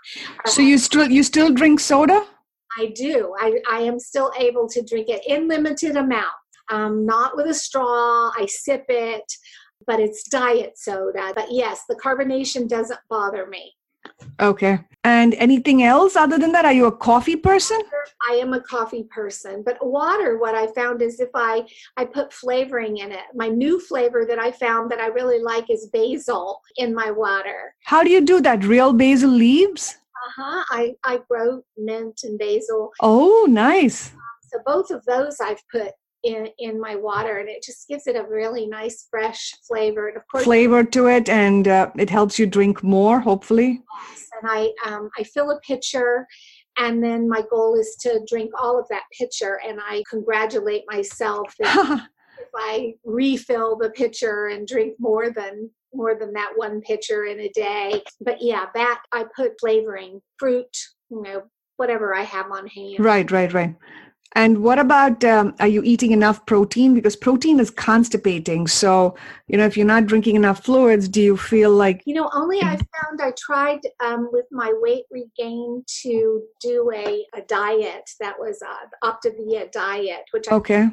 So 0.46 0.60
you 0.60 0.76
still, 0.76 1.08
you 1.08 1.22
still 1.22 1.54
drink 1.54 1.78
soda? 1.80 2.26
I 2.78 2.92
do. 2.94 3.34
I, 3.38 3.60
I 3.70 3.80
am 3.80 3.98
still 3.98 4.32
able 4.38 4.68
to 4.68 4.82
drink 4.82 5.08
it 5.08 5.22
in 5.26 5.48
limited 5.48 5.96
amount. 5.96 6.26
Um, 6.70 7.06
not 7.06 7.36
with 7.36 7.46
a 7.46 7.54
straw. 7.54 8.30
I 8.36 8.46
sip 8.46 8.84
it, 8.88 9.24
but 9.86 9.98
it's 9.98 10.28
diet 10.28 10.76
soda. 10.76 11.32
But 11.34 11.50
yes, 11.50 11.82
the 11.88 11.96
carbonation 11.96 12.68
doesn't 12.68 13.00
bother 13.08 13.46
me. 13.46 13.74
Okay. 14.40 14.80
And 15.02 15.34
anything 15.34 15.82
else 15.82 16.14
other 16.14 16.38
than 16.38 16.52
that? 16.52 16.66
Are 16.66 16.72
you 16.74 16.86
a 16.86 16.92
coffee 16.92 17.36
person? 17.36 17.80
I 18.30 18.34
am 18.34 18.52
a 18.52 18.60
coffee 18.60 19.04
person, 19.04 19.62
but 19.64 19.78
water, 19.84 20.38
what 20.38 20.54
I 20.54 20.66
found 20.72 21.00
is 21.00 21.20
if 21.20 21.30
I, 21.34 21.66
I 21.96 22.04
put 22.04 22.32
flavoring 22.32 22.98
in 22.98 23.10
it, 23.10 23.24
my 23.34 23.48
new 23.48 23.80
flavor 23.80 24.26
that 24.28 24.38
I 24.38 24.52
found 24.52 24.90
that 24.90 25.00
I 25.00 25.06
really 25.06 25.40
like 25.40 25.70
is 25.70 25.88
basil 25.90 26.60
in 26.76 26.94
my 26.94 27.10
water. 27.10 27.74
How 27.84 28.02
do 28.02 28.10
you 28.10 28.20
do 28.20 28.42
that? 28.42 28.64
Real 28.64 28.92
basil 28.92 29.30
leaves? 29.30 29.96
Uh-huh. 30.38 30.64
I, 30.70 30.94
I 31.04 31.20
grow 31.30 31.62
mint 31.78 32.20
and 32.24 32.38
basil. 32.38 32.92
Oh, 33.00 33.46
nice. 33.48 34.12
So 34.52 34.58
both 34.66 34.90
of 34.90 35.02
those 35.06 35.40
I've 35.40 35.62
put 35.72 35.92
in 36.22 36.48
in 36.58 36.80
my 36.80 36.96
water 36.96 37.38
and 37.38 37.48
it 37.48 37.62
just 37.62 37.88
gives 37.88 38.06
it 38.06 38.16
a 38.16 38.28
really 38.28 38.66
nice 38.66 39.06
fresh 39.10 39.54
flavor 39.66 40.08
and 40.08 40.16
of 40.16 40.22
course 40.28 40.44
Flavor 40.44 40.84
to 40.84 41.06
it, 41.06 41.28
and 41.28 41.68
uh, 41.68 41.90
it 41.96 42.10
helps 42.10 42.38
you 42.38 42.46
drink 42.46 42.82
more, 42.82 43.20
hopefully. 43.20 43.82
and 44.40 44.50
I 44.50 44.72
um, 44.86 45.10
I 45.18 45.24
fill 45.24 45.50
a 45.50 45.60
pitcher, 45.60 46.26
and 46.78 47.02
then 47.02 47.28
my 47.28 47.42
goal 47.50 47.78
is 47.78 47.96
to 48.00 48.20
drink 48.28 48.50
all 48.60 48.78
of 48.78 48.86
that 48.90 49.04
pitcher, 49.16 49.60
and 49.66 49.80
I 49.82 50.02
congratulate 50.08 50.84
myself 50.88 51.54
if, 51.58 51.76
if 52.38 52.48
I 52.54 52.94
refill 53.04 53.76
the 53.76 53.90
pitcher 53.90 54.48
and 54.48 54.66
drink 54.66 54.94
more 54.98 55.30
than 55.30 55.70
more 55.92 56.16
than 56.18 56.32
that 56.34 56.52
one 56.54 56.80
pitcher 56.82 57.24
in 57.24 57.40
a 57.40 57.48
day. 57.50 58.02
But 58.20 58.40
yeah, 58.40 58.66
that 58.74 59.02
I 59.12 59.24
put 59.34 59.58
flavoring, 59.60 60.20
fruit, 60.38 60.76
you 61.10 61.22
know, 61.22 61.42
whatever 61.80 62.14
I 62.14 62.22
have 62.22 62.49
on 62.52 62.66
hand. 62.66 62.96
right, 63.00 63.28
right, 63.30 63.52
right. 63.52 63.75
And 64.37 64.62
what 64.62 64.78
about 64.78 65.25
um, 65.25 65.54
are 65.58 65.66
you 65.66 65.82
eating 65.82 66.12
enough 66.12 66.46
protein? 66.46 66.94
Because 66.94 67.16
protein 67.16 67.58
is 67.58 67.68
constipating. 67.68 68.68
So, 68.68 69.16
you 69.49 69.58
know, 69.58 69.66
if 69.66 69.76
you're 69.76 69.87
not 69.87 70.06
drinking 70.06 70.37
enough 70.37 70.64
fluids, 70.64 71.08
do 71.08 71.20
you 71.20 71.37
feel 71.37 71.72
like, 71.72 72.02
You 72.06 72.14
know, 72.14 72.30
only 72.32 72.60
I 72.60 72.76
found 72.76 73.20
I 73.20 73.32
tried 73.37 73.80
um, 74.04 74.28
with 74.30 74.46
my 74.52 74.72
weight 74.84 75.06
regain 75.10 75.82
to 76.02 76.42
do 76.60 76.92
a, 76.94 77.26
a 77.34 77.42
diet 77.49 78.08
that 78.20 78.38
was 78.38 78.62
uh, 78.62 79.08
Optavia 79.10 79.72
diet, 79.72 80.22
which 80.30 80.46
I 80.49 80.54
okay, 80.54 80.88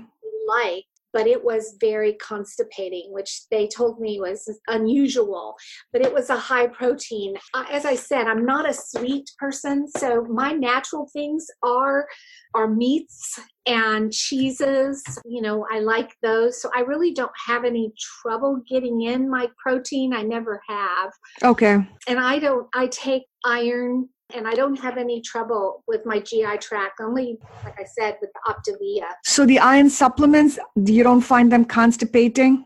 liked, 0.47 0.86
but 1.13 1.27
it 1.27 1.43
was 1.43 1.77
very 1.79 2.13
constipating, 2.13 3.07
which 3.11 3.43
they 3.49 3.67
told 3.67 3.99
me 3.99 4.19
was 4.19 4.49
unusual. 4.67 5.55
But 5.91 6.01
it 6.01 6.13
was 6.13 6.29
a 6.29 6.37
high 6.37 6.67
protein. 6.67 7.35
As 7.71 7.85
I 7.85 7.95
said, 7.95 8.27
I'm 8.27 8.45
not 8.45 8.69
a 8.69 8.73
sweet 8.73 9.29
person, 9.39 9.87
so 9.97 10.23
my 10.25 10.51
natural 10.51 11.09
things 11.13 11.47
are 11.63 12.07
are 12.53 12.67
meats 12.67 13.39
and 13.65 14.11
cheeses. 14.11 15.03
You 15.25 15.41
know, 15.41 15.65
I 15.71 15.79
like 15.79 16.15
those, 16.21 16.61
so 16.61 16.69
I 16.75 16.81
really 16.81 17.13
don't 17.13 17.31
have 17.47 17.65
any 17.65 17.93
trouble 18.21 18.61
getting 18.69 19.01
in 19.01 19.29
my 19.29 19.47
protein. 19.61 20.13
I 20.13 20.23
never 20.23 20.61
have 20.67 21.11
okay, 21.43 21.87
and 22.07 22.19
I 22.19 22.39
don't 22.39 22.67
I 22.73 22.87
take 22.87 23.23
iron 23.45 24.09
and 24.35 24.47
I 24.47 24.53
don't 24.53 24.79
have 24.79 24.97
any 24.97 25.21
trouble 25.21 25.83
with 25.87 26.05
my 26.05 26.19
GI 26.19 26.57
tract 26.59 26.99
only 26.99 27.37
like 27.63 27.79
I 27.79 27.85
said 27.85 28.17
with 28.21 28.29
the 28.33 28.41
Optavia 28.51 29.07
so 29.23 29.45
the 29.45 29.59
iron 29.59 29.89
supplements, 29.89 30.59
you 30.75 31.03
don't 31.03 31.21
find 31.21 31.51
them 31.51 31.65
constipating? 31.65 32.65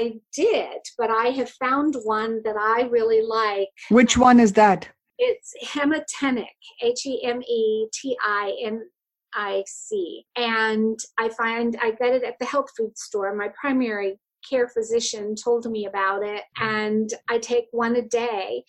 I 0.00 0.14
did 0.34 0.80
but 0.96 1.10
I 1.10 1.26
have 1.28 1.50
found 1.50 1.96
one 2.04 2.42
that 2.44 2.56
I 2.56 2.82
really 2.90 3.22
like 3.22 3.68
Which 3.90 4.16
one 4.16 4.40
is 4.40 4.52
that? 4.54 4.88
it's 5.18 5.54
hematinic 5.62 6.46
H 6.82 7.06
E 7.06 7.22
M 7.24 7.42
E 7.42 7.86
T 7.92 8.16
I 8.24 8.56
N 8.64 8.82
I 9.34 9.62
C 9.66 10.24
and 10.36 10.98
I 11.18 11.28
find 11.28 11.76
I 11.80 11.92
get 11.92 12.12
it 12.14 12.24
at 12.24 12.38
the 12.38 12.46
health 12.46 12.70
food 12.76 12.96
store 12.98 13.34
my 13.34 13.48
primary 13.60 14.18
care 14.48 14.68
physician 14.68 15.34
told 15.34 15.70
me 15.70 15.86
about 15.86 16.22
it 16.22 16.42
and 16.58 17.10
I 17.28 17.38
take 17.38 17.66
one 17.70 17.96
a 17.96 18.02
day. 18.02 18.64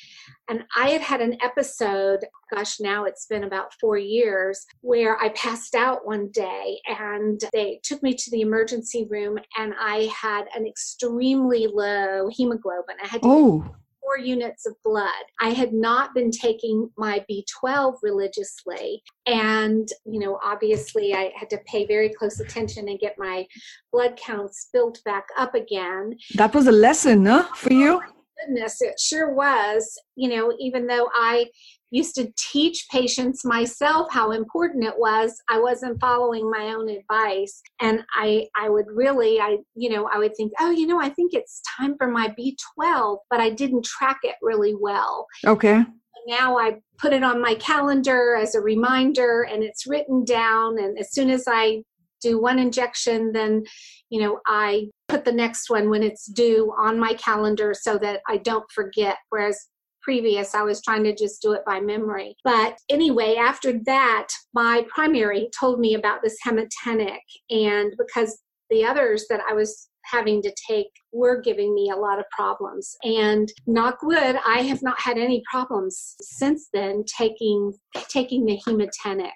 And 0.50 0.63
I 0.75 0.89
had 0.89 1.01
had 1.01 1.22
an 1.22 1.38
episode 1.42 2.25
gosh 2.53 2.80
now 2.80 3.06
it's 3.06 3.25
been 3.25 3.46
about 3.46 3.74
4 3.80 3.98
years 3.98 4.65
where 4.82 5.18
I 5.20 5.30
passed 5.30 5.75
out 5.75 6.06
one 6.06 6.30
day 6.30 6.80
and 6.88 7.42
they 7.51 7.80
took 7.84 8.03
me 8.03 8.13
to 8.13 8.32
the 8.32 8.42
emergency 8.42 9.08
room 9.10 9.39
and 9.58 9.74
I 9.80 10.12
had 10.15 10.46
an 10.56 10.68
extremely 10.68 11.68
low 11.68 12.30
hemoglobin. 12.32 12.98
I 13.03 13.08
had 13.08 13.22
to 13.24 13.27
Oh, 13.27 13.75
four 14.03 14.17
units 14.17 14.65
of 14.65 14.75
blood. 14.83 15.24
I 15.41 15.50
had 15.50 15.74
not 15.74 16.13
been 16.13 16.31
taking 16.31 16.89
my 16.98 17.25
B12 17.29 17.95
religiously. 18.03 19.01
And, 19.25 19.88
you 20.05 20.19
know, 20.19 20.39
obviously 20.43 21.13
I 21.13 21.31
had 21.36 21.50
to 21.51 21.60
pay 21.65 21.86
very 21.86 22.10
close 22.10 22.39
attention 22.39 22.89
and 22.89 23.00
get 23.00 23.15
my 23.17 23.45
blood 23.91 24.17
counts 24.17 24.69
built 24.74 25.00
back 25.05 25.27
up 25.38 25.55
again. 25.55 26.17
that 26.36 26.53
was 26.53 26.67
a 26.67 26.72
lesson, 26.72 27.25
huh, 27.25 27.48
for 27.55 27.74
you? 27.74 28.01
Goodness, 28.45 28.81
it 28.81 29.00
sure 29.00 29.33
was. 29.33 29.97
You 30.15 30.29
know, 30.29 30.53
even 30.59 30.88
though 30.88 31.09
I 31.13 31.47
used 31.91 32.15
to 32.15 32.31
teach 32.38 32.88
patients 32.91 33.45
myself 33.45 34.07
how 34.12 34.31
important 34.31 34.83
it 34.83 34.97
was, 34.97 35.39
I 35.50 35.59
wasn't 35.59 36.00
following 36.00 36.50
my 36.50 36.73
own 36.73 36.89
advice. 36.89 37.62
And 37.79 38.03
I 38.15 38.47
I 38.55 38.69
would 38.69 38.88
really 38.88 39.39
I 39.39 39.57
you 39.75 39.89
know, 39.89 40.09
I 40.13 40.17
would 40.17 40.35
think, 40.35 40.53
"Oh, 40.59 40.71
you 40.71 40.88
know, 40.88 41.00
I 41.00 41.09
think 41.09 41.33
it's 41.33 41.62
time 41.77 41.95
for 41.97 42.07
my 42.07 42.29
B12," 42.38 43.17
but 43.29 43.39
I 43.39 43.50
didn't 43.50 43.85
track 43.85 44.19
it 44.23 44.35
really 44.41 44.75
well. 44.75 45.27
Okay. 45.45 45.83
now 46.25 46.57
I 46.57 46.79
put 46.97 47.12
it 47.12 47.21
on 47.21 47.41
my 47.41 47.55
calendar 47.55 48.35
as 48.35 48.55
a 48.55 48.62
reminder 48.62 49.41
and 49.43 49.62
it's 49.62 49.85
written 49.85 50.23
down. 50.23 50.79
And 50.79 50.97
as 50.97 51.12
soon 51.12 51.29
as 51.29 51.43
I 51.47 51.83
do 52.24 52.42
one 52.42 52.58
injection, 52.58 53.32
then, 53.34 53.63
you 54.10 54.22
know, 54.22 54.39
I 54.48 54.88
put 55.08 55.25
the 55.25 55.32
next 55.32 55.70
one 55.70 55.89
when 55.89 56.01
it's 56.01 56.25
due 56.25 56.74
on 56.77 57.00
my 57.00 57.13
calendar 57.13 57.74
so 57.80 57.98
that 58.00 58.22
I 58.27 58.38
don't 58.38 58.65
forget. 58.74 59.18
Whereas 59.30 59.60
previous, 60.01 60.56
I 60.56 60.63
was 60.63 60.82
trying 60.82 61.03
to 61.03 61.15
just 61.15 61.42
do 61.42 61.53
it 61.53 61.62
by 61.65 61.80
memory. 61.80 62.36
But 62.44 62.77
anyway, 62.89 63.36
after 63.36 63.74
that, 63.86 64.27
my 64.53 64.86
primary 64.89 65.50
told 65.58 65.80
me 65.80 65.94
about 65.94 66.22
this 66.24 66.38
hematinic. 66.46 67.20
And 67.50 67.94
because 67.98 68.39
the 68.70 68.84
others 68.84 69.25
that 69.30 69.42
I 69.50 69.53
was 69.53 69.89
having 70.06 70.42
to 70.42 70.53
take 70.68 70.88
were 71.12 71.42
giving 71.42 71.74
me 71.74 71.89
a 71.89 71.96
lot 72.00 72.20
of 72.20 72.25
problems. 72.36 72.96
And 73.03 73.48
knock 73.68 74.00
wood, 74.03 74.38
I 74.46 74.60
have 74.63 74.82
not 74.82 75.00
had 75.00 75.18
any 75.18 75.42
problems 75.50 76.15
since 76.22 76.68
then 76.74 77.03
taking 77.18 77.74
taking 78.10 78.46
the 78.46 78.60
hematinic. 78.68 79.32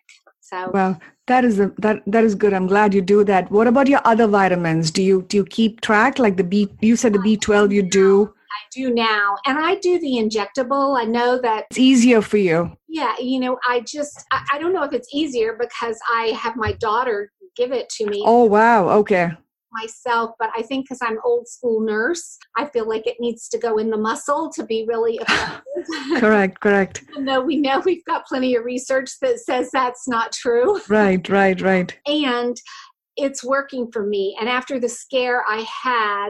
So 0.49 0.71
Well, 0.73 0.97
that 1.27 1.43
is 1.43 1.59
a, 1.59 1.73
that 1.79 2.03
that 2.07 2.23
is 2.23 2.33
good. 2.33 2.53
I'm 2.53 2.67
glad 2.67 2.93
you 2.93 3.01
do 3.01 3.23
that. 3.25 3.51
What 3.51 3.67
about 3.67 3.89
your 3.89 3.99
other 4.05 4.27
vitamins? 4.27 4.91
Do 4.91 5.03
you 5.03 5.23
do 5.23 5.37
you 5.37 5.45
keep 5.45 5.81
track 5.81 6.19
like 6.19 6.37
the 6.37 6.43
B? 6.43 6.69
You 6.81 6.95
said 6.95 7.13
the 7.13 7.19
B12 7.19 7.73
you 7.73 7.83
do. 7.83 8.33
I 8.57 8.61
do 8.73 8.93
now, 8.93 9.35
and 9.45 9.59
I 9.59 9.75
do 9.75 9.99
the 9.99 10.13
injectable. 10.23 10.97
I 10.97 11.03
know 11.03 11.37
that 11.41 11.65
It's 11.69 11.77
easier 11.77 12.21
for 12.21 12.37
you. 12.37 12.71
yeah, 12.87 13.13
you 13.19 13.41
know, 13.41 13.57
I 13.67 13.81
just 13.81 14.23
I, 14.31 14.39
I 14.53 14.59
don't 14.59 14.71
know 14.71 14.83
if 14.83 14.93
it's 14.93 15.09
easier 15.13 15.57
because 15.59 15.99
I 16.09 16.27
have 16.27 16.55
my 16.55 16.71
daughter 16.73 17.29
give 17.57 17.73
it 17.73 17.89
to 17.89 18.05
me 18.05 18.23
Oh 18.25 18.45
wow. 18.45 18.87
Okay. 19.01 19.31
Myself, 19.79 20.31
but 20.39 20.49
I 20.55 20.61
think 20.61 20.85
because 20.85 20.99
I'm 21.01 21.17
old 21.23 21.47
school 21.47 21.81
nurse, 21.81 22.37
I 22.55 22.65
feel 22.65 22.87
like 22.87 23.07
it 23.07 23.17
needs 23.19 23.47
to 23.49 23.57
go 23.57 23.77
in 23.77 23.89
the 23.89 23.97
muscle 23.97 24.49
to 24.55 24.65
be 24.65 24.85
really 24.87 25.15
effective. 25.21 26.19
Correct. 26.19 26.59
Correct. 26.59 27.03
Even 27.11 27.25
though 27.25 27.41
we 27.41 27.57
know 27.57 27.79
we've 27.79 28.05
got 28.05 28.25
plenty 28.25 28.55
of 28.55 28.65
research 28.65 29.11
that 29.21 29.39
says 29.39 29.69
that's 29.71 30.07
not 30.07 30.31
true. 30.31 30.79
Right. 30.89 31.27
Right. 31.29 31.59
Right. 31.61 31.97
And 32.05 32.57
it's 33.17 33.43
working 33.43 33.91
for 33.91 34.05
me. 34.05 34.37
And 34.39 34.47
after 34.47 34.79
the 34.79 34.89
scare 34.89 35.43
I 35.47 35.65
had, 35.83 36.29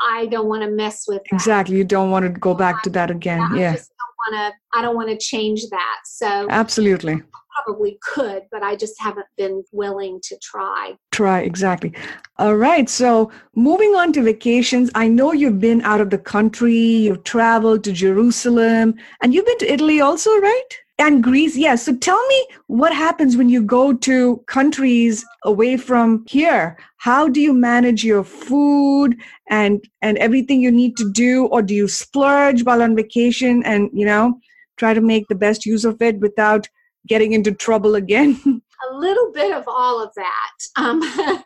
I 0.00 0.26
don't 0.26 0.48
want 0.48 0.62
to 0.62 0.70
mess 0.70 1.04
with 1.08 1.22
that. 1.30 1.34
Exactly. 1.34 1.76
You 1.76 1.84
don't 1.84 2.10
want 2.10 2.24
to 2.24 2.28
go 2.28 2.54
back 2.54 2.82
to 2.82 2.90
that 2.90 3.10
again. 3.10 3.40
I 3.40 3.58
Yeah. 3.58 3.76
Want 4.18 4.54
to. 4.54 4.78
I 4.78 4.82
don't 4.82 4.96
want 4.96 5.08
to 5.08 5.18
change 5.18 5.62
that. 5.70 5.98
So 6.04 6.46
Absolutely. 6.50 7.22
probably 7.64 7.98
could, 8.02 8.42
but 8.50 8.62
I 8.62 8.76
just 8.76 8.94
haven't 9.00 9.26
been 9.36 9.64
willing 9.72 10.20
to 10.24 10.38
try. 10.42 10.94
Try 11.12 11.40
exactly. 11.40 11.92
All 12.38 12.56
right. 12.56 12.88
So 12.88 13.30
moving 13.54 13.94
on 13.94 14.12
to 14.14 14.22
vacations, 14.22 14.90
I 14.94 15.08
know 15.08 15.32
you've 15.32 15.60
been 15.60 15.82
out 15.82 16.00
of 16.00 16.10
the 16.10 16.18
country, 16.18 16.74
you've 16.74 17.24
traveled 17.24 17.84
to 17.84 17.92
Jerusalem, 17.92 18.94
and 19.22 19.32
you've 19.32 19.46
been 19.46 19.58
to 19.58 19.72
Italy 19.72 20.00
also, 20.00 20.30
right? 20.40 20.68
And 20.98 21.22
Greece. 21.22 21.56
Yes. 21.56 21.82
So 21.84 21.94
tell 21.94 22.26
me 22.26 22.46
what 22.68 22.92
happens 22.94 23.36
when 23.36 23.50
you 23.50 23.62
go 23.62 23.92
to 23.92 24.38
countries 24.46 25.24
away 25.44 25.76
from 25.76 26.24
here. 26.26 26.78
How 26.96 27.28
do 27.28 27.38
you 27.38 27.52
manage 27.52 28.02
your 28.02 28.24
food 28.24 29.14
and 29.50 29.84
and 30.00 30.16
everything 30.16 30.60
you 30.62 30.72
need 30.72 30.96
to 30.96 31.10
do, 31.12 31.46
or 31.46 31.60
do 31.60 31.74
you 31.74 31.86
splurge 31.86 32.64
while 32.64 32.80
on 32.80 32.96
vacation 32.96 33.62
and 33.64 33.90
you 33.92 34.06
know 34.06 34.40
try 34.78 34.94
to 34.94 35.02
make 35.02 35.28
the 35.28 35.34
best 35.34 35.66
use 35.66 35.84
of 35.84 36.00
it 36.00 36.18
without 36.20 36.66
getting 37.06 37.32
into 37.32 37.52
trouble 37.52 37.94
again? 37.94 38.62
a 38.90 38.94
little 38.94 39.32
bit 39.32 39.52
of 39.52 39.64
all 39.66 40.02
of 40.02 40.10
that. 40.16 40.58
Um, 40.76 41.00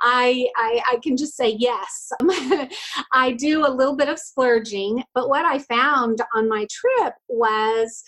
I, 0.00 0.46
I 0.56 0.82
I 0.92 0.98
can 1.02 1.16
just 1.16 1.36
say 1.36 1.56
yes. 1.58 2.10
I 3.12 3.32
do 3.32 3.66
a 3.66 3.70
little 3.70 3.96
bit 3.96 4.08
of 4.08 4.18
splurging, 4.18 5.04
but 5.14 5.28
what 5.28 5.44
I 5.44 5.58
found 5.58 6.20
on 6.34 6.48
my 6.48 6.66
trip 6.70 7.14
was 7.28 8.02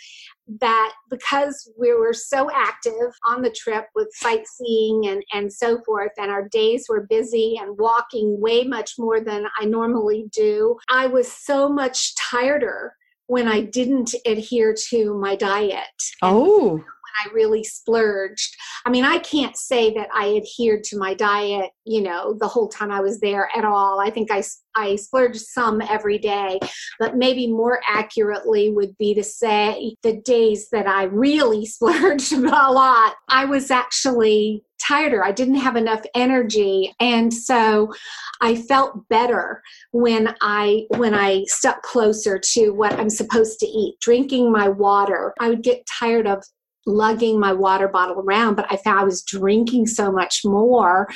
that 0.61 0.93
because 1.11 1.71
we 1.79 1.95
were 1.95 2.13
so 2.13 2.51
active 2.55 3.13
on 3.27 3.43
the 3.43 3.51
trip 3.51 3.87
with 3.95 4.09
sightseeing 4.13 5.07
and, 5.07 5.23
and 5.33 5.53
so 5.53 5.81
forth, 5.85 6.13
and 6.19 6.31
our 6.31 6.49
days 6.49 6.87
were 6.89 7.07
busy 7.09 7.59
and 7.61 7.79
walking 7.79 8.41
way 8.41 8.65
much 8.65 8.93
more 8.99 9.21
than 9.21 9.47
I 9.59 9.65
normally 9.65 10.27
do, 10.33 10.77
I 10.91 11.07
was 11.07 11.33
so 11.33 11.69
much 11.69 12.15
tireder 12.17 12.95
when 13.27 13.49
I 13.49 13.63
didn't 13.63 14.15
adhere 14.27 14.75
to 14.91 15.15
my 15.15 15.35
diet. 15.35 15.85
Oh. 16.21 16.85
I 17.17 17.33
really 17.33 17.65
splurged. 17.65 18.57
I 18.85 18.91
mean, 18.91 19.05
I 19.05 19.19
can't 19.19 19.57
say 19.57 19.93
that 19.95 20.09
I 20.15 20.37
adhered 20.37 20.85
to 20.85 20.99
my 20.99 21.15
diet, 21.15 21.71
you 21.85 22.03
know, 22.03 22.37
the 22.39 22.49
whole 22.49 22.69
time 22.69 22.91
I 22.91 23.01
was 23.01 23.21
there 23.21 23.49
at 23.57 23.65
all. 23.65 24.01
I 24.01 24.11
think 24.11 24.31
I, 24.31 24.43
I 24.75 24.97
splurged 24.97 25.41
some 25.41 25.81
every 25.81 26.19
day, 26.19 26.59
but 26.99 27.17
maybe 27.17 27.47
more 27.47 27.81
accurately 27.89 28.71
would 28.71 28.97
be 28.99 29.15
to 29.15 29.23
say 29.23 29.95
the 30.03 30.21
days 30.23 30.69
that 30.71 30.87
I 30.87 31.05
really 31.05 31.67
splurged 31.75 32.33
a 32.33 32.39
lot, 32.39 33.15
I 33.29 33.45
was 33.45 33.71
actually 33.71 34.65
tireder. 34.81 35.25
I 35.25 35.33
didn't 35.33 35.55
have 35.57 35.77
enough 35.77 36.03
energy. 36.15 36.95
And 37.01 37.33
so 37.33 37.93
I 38.41 38.57
felt 38.57 39.09
better 39.09 39.63
when 39.93 40.35
I 40.41 40.85
when 40.97 41.15
I 41.15 41.45
stuck 41.47 41.83
closer 41.83 42.39
to 42.53 42.71
what 42.71 42.93
I'm 42.95 43.11
supposed 43.11 43.61
to 43.61 43.67
eat, 43.67 43.97
drinking 44.01 44.53
my 44.53 44.69
water. 44.69 45.33
I 45.41 45.49
would 45.49 45.63
get 45.63 45.87
tired 45.87 46.27
of 46.27 46.45
lugging 46.87 47.41
my 47.41 47.53
water 47.53 47.89
bottle 47.89 48.21
around, 48.21 48.55
but 48.57 48.67
I 48.71 48.77
found 48.77 49.01
I 49.01 49.05
was 49.05 49.23
drinking 49.23 49.87
so 49.87 50.13
much 50.13 50.45
more 50.45 51.09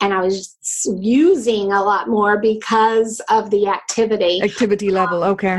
and 0.00 0.12
I 0.12 0.20
was 0.20 0.56
using 1.00 1.72
a 1.72 1.82
lot 1.82 2.08
more 2.08 2.38
because 2.38 3.20
of 3.30 3.50
the 3.50 3.68
activity. 3.68 4.42
Activity 4.42 4.90
level, 4.90 5.22
um, 5.22 5.30
okay. 5.32 5.58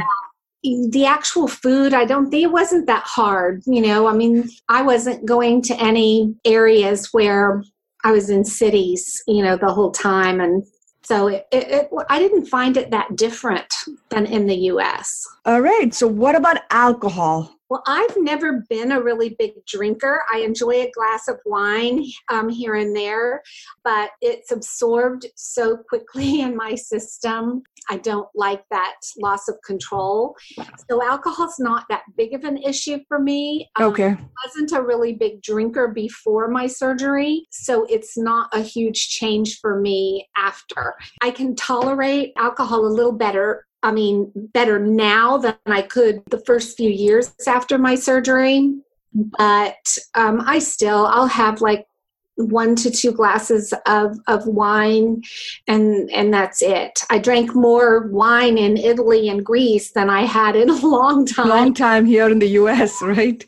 The 0.63 1.05
actual 1.05 1.47
food, 1.47 1.93
I 1.93 2.05
don't 2.05 2.29
think 2.29 2.43
it 2.43 2.51
wasn't 2.51 2.87
that 2.87 3.03
hard. 3.05 3.63
You 3.65 3.81
know, 3.81 4.07
I 4.07 4.13
mean, 4.13 4.49
I 4.67 4.81
wasn't 4.81 5.25
going 5.25 5.61
to 5.63 5.79
any 5.79 6.35
areas 6.43 7.09
where 7.11 7.63
I 8.03 8.11
was 8.11 8.29
in 8.29 8.43
cities, 8.43 9.23
you 9.27 9.43
know, 9.43 9.57
the 9.57 9.73
whole 9.73 9.91
time. 9.91 10.39
And 10.41 10.63
so 11.03 11.27
it, 11.27 11.47
it, 11.51 11.67
it, 11.69 11.89
I 12.09 12.19
didn't 12.19 12.45
find 12.45 12.77
it 12.77 12.91
that 12.91 13.15
different 13.15 13.71
than 14.09 14.25
in 14.25 14.47
the 14.47 14.55
US. 14.71 15.27
All 15.45 15.61
right. 15.61 15.93
So, 15.93 16.07
what 16.07 16.35
about 16.35 16.57
alcohol? 16.71 17.54
Well, 17.69 17.83
I've 17.87 18.15
never 18.17 18.63
been 18.69 18.91
a 18.91 19.01
really 19.01 19.35
big 19.39 19.53
drinker. 19.65 20.21
I 20.31 20.39
enjoy 20.39 20.71
a 20.71 20.91
glass 20.91 21.27
of 21.27 21.39
wine 21.45 22.05
um, 22.29 22.47
here 22.47 22.75
and 22.75 22.95
there, 22.95 23.41
but 23.83 24.11
it's 24.21 24.51
absorbed 24.51 25.25
so 25.35 25.77
quickly 25.89 26.41
in 26.41 26.55
my 26.55 26.75
system. 26.75 27.63
I 27.89 27.97
don't 27.97 28.27
like 28.35 28.63
that 28.71 28.95
loss 29.19 29.47
of 29.47 29.55
control. 29.65 30.35
So, 30.89 31.03
alcohol's 31.03 31.59
not 31.59 31.85
that 31.89 32.03
big 32.17 32.33
of 32.33 32.43
an 32.43 32.57
issue 32.57 32.99
for 33.07 33.19
me. 33.19 33.69
Um, 33.75 33.85
okay. 33.85 34.09
I 34.09 34.47
wasn't 34.47 34.71
a 34.71 34.81
really 34.81 35.13
big 35.13 35.41
drinker 35.41 35.89
before 35.89 36.49
my 36.49 36.67
surgery, 36.67 37.47
so 37.51 37.85
it's 37.89 38.17
not 38.17 38.49
a 38.53 38.61
huge 38.61 39.09
change 39.09 39.59
for 39.59 39.79
me 39.79 40.27
after. 40.35 40.95
I 41.21 41.31
can 41.31 41.55
tolerate 41.55 42.33
alcohol 42.37 42.85
a 42.85 42.87
little 42.87 43.11
better 43.11 43.65
I 43.85 43.91
mean, 43.91 44.31
better 44.35 44.79
now 44.79 45.37
than 45.37 45.55
I 45.67 45.83
could 45.83 46.23
the 46.31 46.39
first 46.39 46.75
few 46.75 46.89
years 46.89 47.31
after 47.47 47.77
my 47.77 47.93
surgery. 47.93 48.73
But 49.13 49.97
um, 50.15 50.41
I 50.43 50.57
still, 50.57 51.05
I'll 51.05 51.27
have 51.27 51.61
like 51.61 51.85
one 52.37 52.75
to 52.75 52.89
two 52.89 53.11
glasses 53.11 53.73
of, 53.85 54.17
of 54.27 54.45
wine 54.47 55.21
and 55.67 56.09
and 56.11 56.33
that's 56.33 56.61
it. 56.63 56.99
I 57.09 57.19
drank 57.19 57.55
more 57.55 58.07
wine 58.07 58.57
in 58.57 58.75
italy 58.75 59.29
and 59.29 59.45
greece 59.45 59.93
than 59.93 60.09
i 60.09 60.23
had 60.23 60.57
in 60.57 60.69
a 60.69 60.85
long 60.85 61.25
time. 61.25 61.47
Long 61.47 61.73
time 61.73 62.05
here 62.05 62.29
in 62.29 62.39
the 62.39 62.47
us 62.47 63.01
right? 63.01 63.41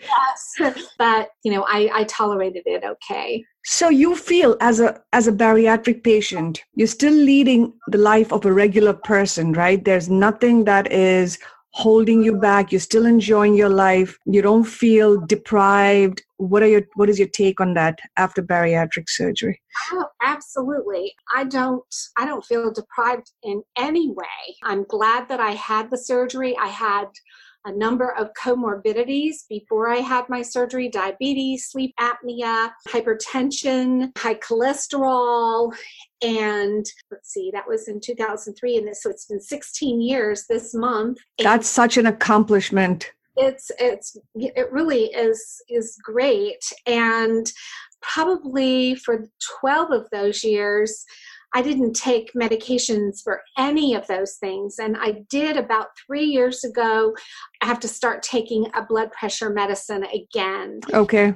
Yes. 0.57 0.83
But 0.97 1.31
you 1.43 1.51
know 1.51 1.65
i 1.67 1.89
i 1.93 2.03
tolerated 2.05 2.63
it 2.65 2.85
okay 2.85 3.43
so 3.69 3.89
you 3.89 4.15
feel 4.15 4.55
as 4.61 4.79
a 4.79 4.97
as 5.11 5.27
a 5.27 5.31
bariatric 5.33 6.01
patient, 6.01 6.63
you're 6.75 6.87
still 6.87 7.13
leading 7.13 7.73
the 7.87 7.97
life 7.97 8.31
of 8.31 8.45
a 8.45 8.53
regular 8.53 8.93
person, 8.93 9.51
right? 9.51 9.83
There's 9.83 10.09
nothing 10.09 10.63
that 10.63 10.89
is 10.89 11.37
holding 11.71 12.23
you 12.23 12.37
back. 12.37 12.71
You're 12.71 12.79
still 12.79 13.05
enjoying 13.05 13.55
your 13.55 13.67
life. 13.67 14.17
You 14.25 14.41
don't 14.41 14.63
feel 14.63 15.19
deprived. 15.19 16.23
What 16.37 16.63
are 16.63 16.67
your 16.67 16.83
what 16.95 17.09
is 17.09 17.19
your 17.19 17.27
take 17.27 17.59
on 17.59 17.73
that 17.73 17.99
after 18.15 18.41
bariatric 18.41 19.09
surgery? 19.09 19.61
Oh, 19.91 20.05
absolutely. 20.21 21.13
I 21.35 21.43
don't 21.43 21.83
I 22.15 22.25
don't 22.25 22.45
feel 22.45 22.71
deprived 22.71 23.33
in 23.43 23.63
any 23.77 24.09
way. 24.11 24.55
I'm 24.63 24.85
glad 24.85 25.27
that 25.27 25.41
I 25.41 25.51
had 25.51 25.91
the 25.91 25.97
surgery. 25.97 26.55
I 26.57 26.67
had 26.67 27.09
a 27.65 27.71
number 27.71 28.13
of 28.13 28.29
comorbidities 28.33 29.47
before 29.49 29.89
I 29.89 29.97
had 29.97 30.29
my 30.29 30.41
surgery 30.41 30.89
diabetes, 30.89 31.69
sleep 31.69 31.93
apnea, 31.99 32.71
hypertension, 32.87 34.17
high 34.17 34.35
cholesterol. 34.35 35.73
And 36.21 36.85
let's 37.11 37.31
see, 37.33 37.51
that 37.53 37.67
was 37.67 37.87
in 37.87 37.99
2003. 37.99 38.77
And 38.77 38.87
this, 38.87 39.03
so 39.03 39.09
it's 39.09 39.25
been 39.25 39.41
16 39.41 40.01
years 40.01 40.45
this 40.49 40.73
month. 40.73 41.17
That's 41.39 41.67
such 41.67 41.97
an 41.97 42.05
accomplishment. 42.05 43.11
It's, 43.35 43.69
it's, 43.79 44.17
it 44.35 44.71
really 44.71 45.05
is, 45.05 45.61
is 45.69 45.97
great. 46.03 46.63
And 46.85 47.51
probably 48.01 48.95
for 48.95 49.25
12 49.59 49.91
of 49.91 50.07
those 50.11 50.43
years, 50.43 51.05
I 51.53 51.61
didn't 51.61 51.93
take 51.93 52.33
medications 52.33 53.23
for 53.23 53.41
any 53.57 53.95
of 53.95 54.05
those 54.07 54.35
things. 54.35 54.75
And 54.79 54.97
I 54.99 55.23
did 55.29 55.57
about 55.57 55.87
three 56.05 56.25
years 56.25 56.63
ago. 56.63 57.15
I 57.61 57.65
have 57.65 57.79
to 57.81 57.87
start 57.87 58.21
taking 58.21 58.67
a 58.75 58.85
blood 58.85 59.11
pressure 59.11 59.49
medicine 59.49 60.05
again. 60.13 60.81
Okay 60.93 61.33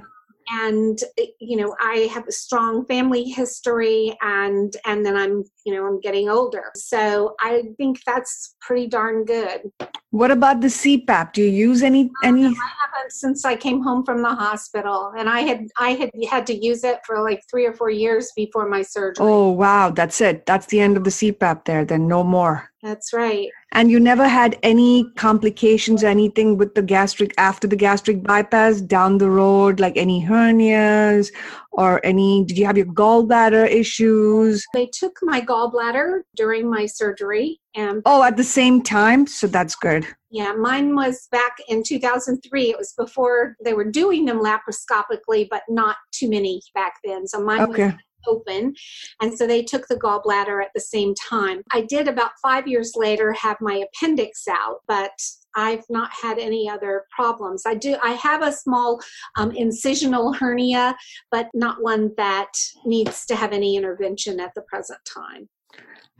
and 0.49 0.99
you 1.39 1.55
know 1.57 1.75
i 1.79 2.09
have 2.11 2.27
a 2.27 2.31
strong 2.31 2.85
family 2.85 3.23
history 3.23 4.17
and 4.21 4.75
and 4.85 5.05
then 5.05 5.15
i'm 5.15 5.43
you 5.65 5.73
know 5.73 5.85
i'm 5.85 5.99
getting 5.99 6.29
older. 6.29 6.71
So 6.75 7.35
i 7.39 7.63
think 7.77 8.01
that's 8.05 8.55
pretty 8.61 8.87
darn 8.87 9.25
good. 9.25 9.71
What 10.11 10.31
about 10.31 10.61
the 10.61 10.67
cpap 10.67 11.33
do 11.33 11.41
you 11.41 11.49
use 11.49 11.83
any 11.83 12.11
oh, 12.23 12.27
any? 12.27 12.45
I 12.45 12.47
haven't 12.47 13.11
since 13.11 13.45
i 13.45 13.55
came 13.55 13.81
home 13.81 14.03
from 14.05 14.21
the 14.21 14.33
hospital 14.33 15.13
and 15.17 15.29
i 15.29 15.41
had 15.41 15.67
i 15.79 15.91
had 15.91 16.11
had 16.29 16.45
to 16.47 16.55
use 16.55 16.83
it 16.83 16.99
for 17.05 17.21
like 17.21 17.43
three 17.49 17.65
or 17.65 17.73
four 17.73 17.89
years 17.89 18.31
before 18.35 18.67
my 18.67 18.81
surgery. 18.81 19.25
Oh 19.25 19.51
wow 19.51 19.89
that's 19.89 20.21
it. 20.21 20.45
That's 20.45 20.67
the 20.67 20.79
end 20.79 20.97
of 20.97 21.03
the 21.03 21.09
cpap 21.09 21.65
there 21.65 21.85
then 21.85 22.07
no 22.07 22.23
more. 22.23 22.71
That's 22.83 23.13
right. 23.13 23.47
And 23.73 23.91
you 23.91 23.99
never 23.99 24.27
had 24.27 24.57
any 24.63 25.05
complications 25.15 26.03
anything 26.03 26.57
with 26.57 26.73
the 26.73 26.81
gastric 26.81 27.33
after 27.37 27.67
the 27.67 27.75
gastric 27.75 28.23
bypass 28.23 28.81
down 28.81 29.19
the 29.19 29.29
road 29.29 29.79
like 29.79 29.95
any 29.97 30.25
hernias 30.25 31.31
or 31.71 32.05
any 32.05 32.43
did 32.45 32.57
you 32.57 32.65
have 32.65 32.77
your 32.77 32.85
gallbladder 32.87 33.69
issues 33.69 34.65
they 34.73 34.87
took 34.87 35.17
my 35.21 35.41
gallbladder 35.41 36.21
during 36.35 36.69
my 36.69 36.85
surgery 36.85 37.59
and 37.75 38.01
oh 38.05 38.23
at 38.23 38.37
the 38.37 38.43
same 38.43 38.81
time 38.81 39.25
so 39.25 39.47
that's 39.47 39.75
good 39.75 40.05
yeah 40.29 40.51
mine 40.53 40.95
was 40.95 41.27
back 41.31 41.57
in 41.67 41.83
2003 41.83 42.69
it 42.69 42.77
was 42.77 42.93
before 42.97 43.55
they 43.63 43.73
were 43.73 43.89
doing 43.89 44.25
them 44.25 44.39
laparoscopically 44.39 45.47
but 45.49 45.63
not 45.69 45.95
too 46.11 46.29
many 46.29 46.61
back 46.73 46.95
then 47.03 47.27
so 47.27 47.41
mine 47.43 47.61
okay. 47.61 47.85
was 47.85 47.93
open. 48.27 48.73
And 49.21 49.35
so 49.35 49.47
they 49.47 49.63
took 49.63 49.87
the 49.87 49.95
gallbladder 49.95 50.63
at 50.63 50.71
the 50.73 50.81
same 50.81 51.13
time. 51.15 51.63
I 51.71 51.81
did 51.81 52.07
about 52.07 52.31
five 52.41 52.67
years 52.67 52.93
later 52.95 53.33
have 53.33 53.57
my 53.61 53.83
appendix 53.83 54.47
out, 54.47 54.79
but 54.87 55.11
I've 55.55 55.83
not 55.89 56.11
had 56.11 56.39
any 56.39 56.69
other 56.69 57.05
problems. 57.09 57.63
I 57.65 57.75
do. 57.75 57.97
I 58.03 58.11
have 58.13 58.41
a 58.41 58.51
small 58.51 59.01
um, 59.37 59.51
incisional 59.51 60.35
hernia, 60.35 60.95
but 61.29 61.49
not 61.53 61.81
one 61.81 62.11
that 62.17 62.51
needs 62.85 63.25
to 63.27 63.35
have 63.35 63.51
any 63.51 63.75
intervention 63.75 64.39
at 64.39 64.53
the 64.55 64.61
present 64.63 64.99
time. 65.05 65.49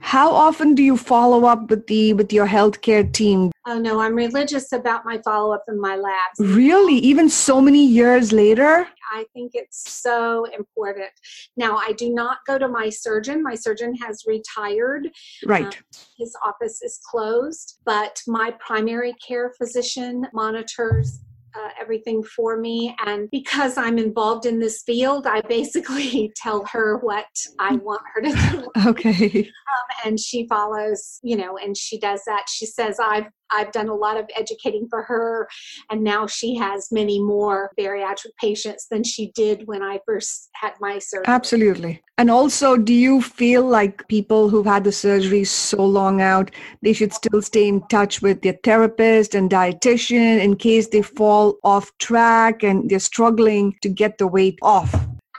How 0.00 0.30
often 0.30 0.74
do 0.74 0.82
you 0.82 0.96
follow 0.96 1.46
up 1.46 1.70
with 1.70 1.86
the 1.86 2.12
with 2.12 2.32
your 2.32 2.46
healthcare 2.46 3.10
team? 3.10 3.50
Oh 3.66 3.78
no, 3.78 4.00
I'm 4.00 4.14
religious 4.14 4.72
about 4.72 5.04
my 5.04 5.18
follow 5.24 5.54
up 5.54 5.64
in 5.68 5.80
my 5.80 5.96
labs. 5.96 6.38
Really? 6.38 6.96
Even 6.96 7.28
so 7.30 7.60
many 7.60 7.86
years 7.86 8.32
later? 8.32 8.86
I 9.12 9.24
think 9.32 9.52
it's 9.54 9.90
so 9.90 10.44
important. 10.46 11.10
Now, 11.56 11.76
I 11.76 11.92
do 11.92 12.12
not 12.12 12.38
go 12.46 12.58
to 12.58 12.66
my 12.66 12.88
surgeon. 12.88 13.42
My 13.42 13.54
surgeon 13.54 13.94
has 13.96 14.24
retired. 14.26 15.08
Right. 15.46 15.66
Um, 15.66 15.72
his 16.18 16.34
office 16.44 16.82
is 16.82 16.98
closed, 17.10 17.78
but 17.84 18.20
my 18.26 18.54
primary 18.58 19.14
care 19.26 19.52
physician 19.58 20.26
monitors 20.32 21.20
uh, 21.54 21.68
everything 21.80 22.22
for 22.22 22.56
me. 22.56 22.94
And 23.04 23.30
because 23.30 23.76
I'm 23.76 23.98
involved 23.98 24.46
in 24.46 24.58
this 24.58 24.82
field, 24.82 25.26
I 25.26 25.40
basically 25.42 26.32
tell 26.36 26.64
her 26.72 26.98
what 26.98 27.26
I 27.58 27.76
want 27.76 28.02
her 28.14 28.22
to 28.22 28.32
do. 28.32 28.68
Okay. 28.92 29.40
Um, 29.40 30.06
and 30.06 30.20
she 30.20 30.46
follows, 30.48 31.20
you 31.22 31.36
know, 31.36 31.56
and 31.56 31.76
she 31.76 31.98
does 31.98 32.22
that. 32.26 32.44
She 32.48 32.66
says, 32.66 32.98
I've 32.98 33.26
I've 33.52 33.72
done 33.72 33.88
a 33.88 33.94
lot 33.94 34.18
of 34.18 34.26
educating 34.36 34.86
for 34.88 35.02
her, 35.02 35.48
and 35.90 36.02
now 36.02 36.26
she 36.26 36.56
has 36.56 36.88
many 36.90 37.22
more 37.22 37.72
bariatric 37.78 38.34
patients 38.40 38.86
than 38.90 39.04
she 39.04 39.32
did 39.34 39.66
when 39.66 39.82
I 39.82 40.00
first 40.06 40.50
had 40.54 40.72
my 40.80 40.98
surgery. 40.98 41.24
Absolutely. 41.26 42.02
And 42.18 42.30
also, 42.30 42.76
do 42.76 42.92
you 42.94 43.20
feel 43.20 43.64
like 43.64 44.06
people 44.08 44.48
who've 44.48 44.66
had 44.66 44.84
the 44.84 44.92
surgery 44.92 45.44
so 45.44 45.84
long 45.84 46.20
out, 46.20 46.50
they 46.82 46.92
should 46.92 47.12
still 47.12 47.42
stay 47.42 47.66
in 47.66 47.86
touch 47.88 48.22
with 48.22 48.42
their 48.42 48.58
therapist 48.62 49.34
and 49.34 49.50
dietitian 49.50 50.40
in 50.40 50.56
case 50.56 50.88
they 50.88 51.02
fall 51.02 51.58
off 51.64 51.90
track 51.98 52.62
and 52.62 52.88
they're 52.88 52.98
struggling 52.98 53.74
to 53.82 53.88
get 53.88 54.18
the 54.18 54.26
weight 54.26 54.58
off? 54.62 54.94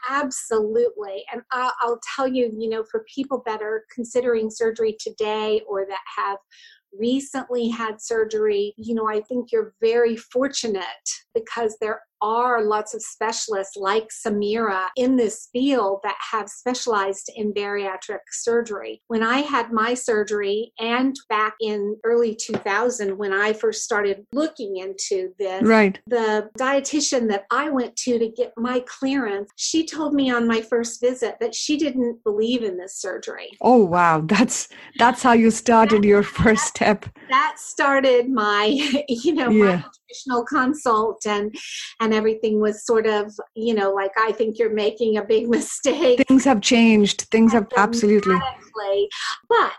Absolutely. 0.09 1.23
And 1.31 1.41
I'll, 1.51 1.99
tell 2.15 2.27
you, 2.27 2.51
you 2.57 2.69
know, 2.69 2.83
for 2.83 3.05
people 3.13 3.41
that 3.45 3.61
are 3.61 3.85
considering 3.93 4.49
surgery 4.49 4.97
today 4.99 5.61
or 5.67 5.85
that 5.85 6.01
have 6.17 6.37
recently 6.97 7.69
had 7.69 8.01
surgery, 8.01 8.73
you 8.77 8.95
know, 8.95 9.07
I 9.07 9.21
think 9.21 9.51
you're 9.51 9.73
very 9.81 10.15
fortunate 10.15 10.83
because 11.33 11.77
there 11.81 12.01
are 12.23 12.63
lots 12.63 12.93
of 12.95 13.01
specialists 13.03 13.75
like 13.75 14.07
Samira 14.25 14.87
in 14.95 15.17
this 15.17 15.49
field 15.51 15.99
that 16.03 16.15
have 16.31 16.49
specialized 16.49 17.29
in 17.35 17.53
bariatric 17.53 18.19
surgery. 18.31 19.01
When 19.07 19.21
I 19.21 19.39
had 19.39 19.71
my 19.73 19.93
surgery 19.93 20.71
and 20.79 21.15
back 21.29 21.55
in 21.61 21.97
early 22.05 22.35
2000 22.35 23.17
when 23.17 23.33
I 23.33 23.51
first 23.53 23.83
started 23.83 24.25
looking 24.31 24.77
into 24.77 25.33
this, 25.37 25.63
right. 25.63 25.99
the 26.07 26.49
dietitian 26.57 27.27
that 27.29 27.43
I 27.51 27.69
went 27.69 27.95
to 27.97 28.17
to 28.17 28.29
get 28.29 28.53
my 28.55 28.83
clearance, 28.87 29.51
she 29.57 29.85
told 29.85 30.13
me 30.13 30.31
on 30.31 30.47
my 30.47 30.61
first 30.61 31.01
visit 31.01 31.35
that 31.41 31.53
she 31.53 31.77
didn't 31.77 32.23
believe 32.23 32.63
in 32.63 32.77
this 32.77 32.95
surgery. 32.95 33.49
Oh 33.59 33.83
wow, 33.83 34.21
that's 34.21 34.69
that's 34.97 35.21
how 35.21 35.33
you 35.33 35.51
started 35.51 36.03
that, 36.03 36.07
your 36.07 36.23
first 36.23 36.65
step. 36.67 37.05
That 37.29 37.55
started 37.57 38.29
my, 38.29 38.65
you 39.09 39.33
know, 39.33 39.49
yeah. 39.49 39.75
my 39.75 39.85
nutritional 40.13 40.45
consult 40.45 41.25
and 41.25 41.53
and 41.99 42.13
everything 42.13 42.59
was 42.59 42.85
sort 42.85 43.07
of 43.07 43.31
you 43.55 43.73
know 43.73 43.91
like 43.91 44.11
i 44.17 44.31
think 44.31 44.57
you're 44.57 44.73
making 44.73 45.17
a 45.17 45.23
big 45.23 45.49
mistake. 45.53 46.23
Things 46.27 46.45
have 46.45 46.61
changed. 46.61 47.21
Things 47.31 47.53
have 47.53 47.67
absolutely 47.77 48.39
but 49.49 49.71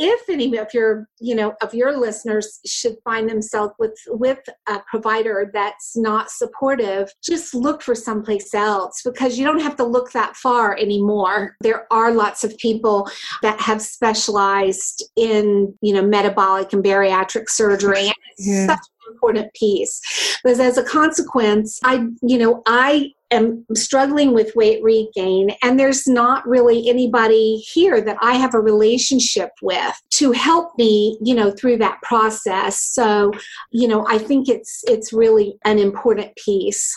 if 0.00 0.28
any 0.30 0.56
of 0.56 0.68
your 0.72 1.08
you 1.18 1.34
know 1.34 1.54
of 1.60 1.74
your 1.74 1.98
listeners 1.98 2.60
should 2.64 2.96
find 3.04 3.28
themselves 3.28 3.74
with 3.78 3.98
with 4.06 4.38
a 4.68 4.80
provider 4.88 5.50
that's 5.52 5.96
not 5.96 6.30
supportive 6.30 7.12
just 7.22 7.52
look 7.52 7.82
for 7.82 7.96
someplace 7.96 8.54
else 8.54 9.02
because 9.04 9.36
you 9.36 9.44
don't 9.44 9.60
have 9.60 9.76
to 9.76 9.84
look 9.84 10.12
that 10.12 10.36
far 10.36 10.76
anymore. 10.76 11.56
There 11.60 11.92
are 11.92 12.12
lots 12.12 12.44
of 12.44 12.56
people 12.58 13.10
that 13.42 13.60
have 13.60 13.82
specialized 13.82 15.04
in 15.16 15.74
you 15.82 15.92
know 15.92 16.02
metabolic 16.02 16.72
and 16.72 16.82
bariatric 16.82 17.48
surgery 17.48 18.12
yeah 18.38 18.76
important 19.10 19.52
piece 19.54 20.00
because 20.42 20.60
as 20.60 20.78
a 20.78 20.82
consequence 20.82 21.80
i 21.84 22.06
you 22.22 22.38
know 22.38 22.62
i 22.66 23.10
am 23.30 23.64
struggling 23.74 24.32
with 24.32 24.54
weight 24.56 24.82
regain 24.82 25.50
and 25.62 25.78
there's 25.78 26.06
not 26.06 26.46
really 26.46 26.88
anybody 26.88 27.56
here 27.56 28.00
that 28.00 28.16
i 28.22 28.34
have 28.34 28.54
a 28.54 28.60
relationship 28.60 29.50
with 29.62 30.00
to 30.10 30.32
help 30.32 30.72
me 30.78 31.18
you 31.22 31.34
know 31.34 31.50
through 31.50 31.76
that 31.76 32.00
process 32.02 32.80
so 32.82 33.30
you 33.70 33.86
know 33.86 34.06
i 34.08 34.18
think 34.18 34.48
it's 34.48 34.82
it's 34.86 35.12
really 35.12 35.58
an 35.64 35.78
important 35.78 36.34
piece 36.36 36.96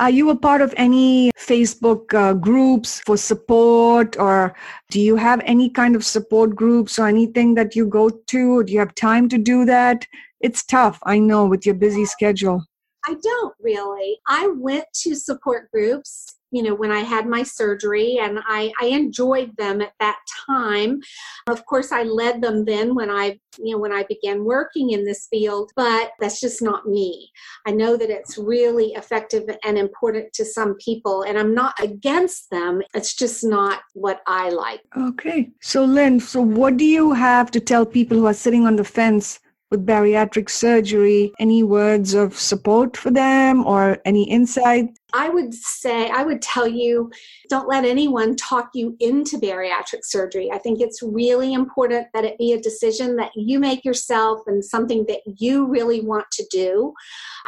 are 0.00 0.08
you 0.08 0.30
a 0.30 0.36
part 0.36 0.62
of 0.62 0.72
any 0.78 1.30
Facebook 1.38 2.14
uh, 2.14 2.32
groups 2.32 3.00
for 3.00 3.18
support, 3.18 4.16
or 4.18 4.54
do 4.90 4.98
you 4.98 5.14
have 5.16 5.42
any 5.44 5.68
kind 5.68 5.94
of 5.94 6.06
support 6.06 6.56
groups 6.56 6.98
or 6.98 7.06
anything 7.06 7.52
that 7.56 7.76
you 7.76 7.86
go 7.86 8.08
to? 8.08 8.64
Do 8.64 8.72
you 8.72 8.78
have 8.78 8.94
time 8.94 9.28
to 9.28 9.36
do 9.36 9.66
that? 9.66 10.06
It's 10.40 10.64
tough, 10.64 10.98
I 11.04 11.18
know, 11.18 11.46
with 11.46 11.66
your 11.66 11.74
busy 11.74 12.04
schedule. 12.04 12.64
I 13.06 13.14
don't 13.22 13.54
really. 13.60 14.18
I 14.26 14.48
went 14.48 14.84
to 15.02 15.14
support 15.14 15.70
groups, 15.70 16.36
you 16.50 16.62
know, 16.62 16.74
when 16.74 16.90
I 16.90 17.00
had 17.00 17.26
my 17.26 17.42
surgery, 17.42 18.18
and 18.20 18.40
I, 18.46 18.72
I 18.80 18.86
enjoyed 18.86 19.56
them 19.56 19.80
at 19.80 19.92
that 20.00 20.18
time. 20.46 21.00
Of 21.46 21.64
course, 21.64 21.92
I 21.92 22.02
led 22.02 22.42
them 22.42 22.64
then 22.64 22.94
when 22.94 23.10
I, 23.10 23.38
you 23.58 23.72
know, 23.72 23.78
when 23.78 23.92
I 23.92 24.04
began 24.08 24.44
working 24.44 24.90
in 24.90 25.04
this 25.04 25.28
field, 25.30 25.70
but 25.76 26.10
that's 26.20 26.40
just 26.40 26.60
not 26.60 26.86
me. 26.86 27.30
I 27.66 27.70
know 27.70 27.96
that 27.96 28.10
it's 28.10 28.36
really 28.36 28.92
effective 28.94 29.44
and 29.64 29.78
important 29.78 30.32
to 30.34 30.44
some 30.44 30.74
people, 30.74 31.22
and 31.22 31.38
I'm 31.38 31.54
not 31.54 31.74
against 31.80 32.50
them. 32.50 32.82
It's 32.94 33.14
just 33.14 33.44
not 33.44 33.80
what 33.94 34.20
I 34.26 34.50
like. 34.50 34.80
Okay. 34.96 35.50
So, 35.60 35.84
Lynn, 35.84 36.20
so 36.20 36.42
what 36.42 36.76
do 36.76 36.84
you 36.84 37.12
have 37.12 37.50
to 37.52 37.60
tell 37.60 37.86
people 37.86 38.18
who 38.18 38.26
are 38.26 38.34
sitting 38.34 38.66
on 38.66 38.76
the 38.76 38.84
fence? 38.84 39.40
With 39.70 39.86
bariatric 39.86 40.50
surgery, 40.50 41.32
any 41.38 41.62
words 41.62 42.12
of 42.14 42.36
support 42.38 42.96
for 42.96 43.10
them 43.10 43.64
or 43.64 43.98
any 44.04 44.28
insight? 44.28 44.88
I 45.12 45.28
would 45.28 45.54
say, 45.54 46.08
I 46.10 46.22
would 46.22 46.42
tell 46.42 46.66
you, 46.66 47.10
don't 47.48 47.68
let 47.68 47.84
anyone 47.84 48.36
talk 48.36 48.70
you 48.74 48.96
into 49.00 49.38
bariatric 49.38 50.00
surgery. 50.04 50.50
I 50.52 50.58
think 50.58 50.80
it's 50.80 51.02
really 51.02 51.52
important 51.52 52.08
that 52.14 52.24
it 52.24 52.38
be 52.38 52.52
a 52.52 52.60
decision 52.60 53.16
that 53.16 53.32
you 53.34 53.58
make 53.58 53.84
yourself 53.84 54.40
and 54.46 54.64
something 54.64 55.04
that 55.08 55.20
you 55.38 55.66
really 55.66 56.00
want 56.00 56.26
to 56.32 56.46
do. 56.50 56.92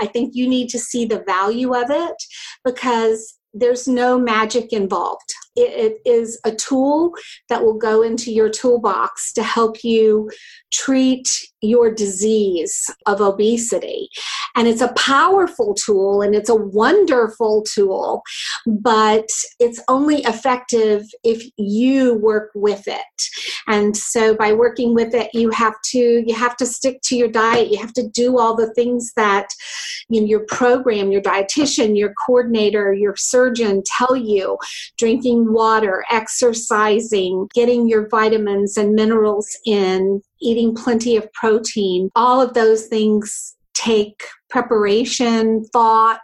I 0.00 0.06
think 0.06 0.34
you 0.34 0.48
need 0.48 0.68
to 0.70 0.78
see 0.78 1.04
the 1.04 1.24
value 1.26 1.74
of 1.74 1.90
it 1.90 2.16
because 2.64 3.38
there's 3.52 3.86
no 3.86 4.18
magic 4.18 4.72
involved. 4.72 5.34
It, 5.54 6.00
is 6.04 6.40
a 6.44 6.52
tool 6.52 7.12
that 7.48 7.62
will 7.62 7.76
go 7.76 8.02
into 8.02 8.32
your 8.32 8.48
toolbox 8.48 9.32
to 9.34 9.42
help 9.42 9.84
you 9.84 10.30
treat 10.72 11.28
your 11.60 11.94
disease 11.94 12.90
of 13.06 13.20
obesity. 13.20 14.08
And 14.56 14.66
it's 14.66 14.80
a 14.80 14.92
powerful 14.94 15.74
tool 15.74 16.22
and 16.22 16.34
it's 16.34 16.48
a 16.48 16.54
wonderful 16.54 17.62
tool, 17.62 18.22
but 18.66 19.28
it's 19.60 19.80
only 19.88 20.22
effective 20.22 21.04
if 21.22 21.48
you 21.56 22.14
work 22.14 22.50
with 22.54 22.86
it. 22.88 23.00
And 23.68 23.96
so 23.96 24.34
by 24.34 24.52
working 24.52 24.94
with 24.94 25.14
it, 25.14 25.30
you 25.32 25.50
have 25.50 25.74
to 25.90 26.22
you 26.26 26.34
have 26.34 26.56
to 26.56 26.66
stick 26.66 27.00
to 27.04 27.16
your 27.16 27.28
diet. 27.28 27.70
You 27.70 27.78
have 27.78 27.92
to 27.94 28.08
do 28.08 28.38
all 28.38 28.56
the 28.56 28.72
things 28.74 29.12
that 29.16 29.48
you 30.08 30.20
know, 30.20 30.26
your 30.26 30.44
program, 30.46 31.12
your 31.12 31.22
dietitian, 31.22 31.96
your 31.96 32.12
coordinator, 32.26 32.92
your 32.92 33.14
surgeon 33.16 33.82
tell 33.86 34.16
you. 34.16 34.58
Drinking 34.98 35.41
water, 35.48 36.04
exercising, 36.10 37.48
getting 37.54 37.88
your 37.88 38.08
vitamins 38.08 38.76
and 38.76 38.94
minerals 38.94 39.48
in, 39.64 40.22
eating 40.40 40.74
plenty 40.74 41.16
of 41.16 41.32
protein. 41.32 42.10
All 42.14 42.40
of 42.40 42.54
those 42.54 42.86
things 42.86 43.56
take 43.74 44.22
preparation, 44.50 45.64
thought, 45.72 46.20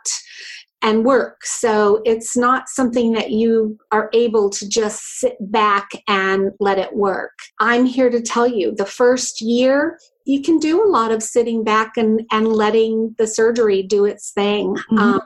and 0.83 1.04
work. 1.04 1.44
So 1.44 2.02
it's 2.04 2.37
not 2.37 2.68
something 2.68 3.12
that 3.12 3.31
you 3.31 3.78
are 3.90 4.09
able 4.12 4.48
to 4.50 4.68
just 4.68 5.18
sit 5.18 5.37
back 5.40 5.88
and 6.07 6.52
let 6.61 6.78
it 6.78 6.94
work. 6.94 7.33
I'm 7.59 7.85
here 7.85 8.11
to 8.11 8.22
tell 8.22 8.46
you 8.46 8.74
the 8.76 8.87
first 8.87 9.40
year, 9.40 9.98
you 10.24 10.42
can 10.42 10.59
do 10.59 10.85
a 10.85 10.87
lot 10.87 11.11
of 11.11 11.22
sitting 11.22 11.64
back 11.64 11.96
and, 11.96 12.20
and 12.31 12.46
letting 12.52 13.14
the 13.18 13.26
surgery 13.26 13.83
do 13.83 14.04
its 14.04 14.31
thing. 14.31 14.74
Mm-hmm. 14.74 14.98
Um, 14.98 15.20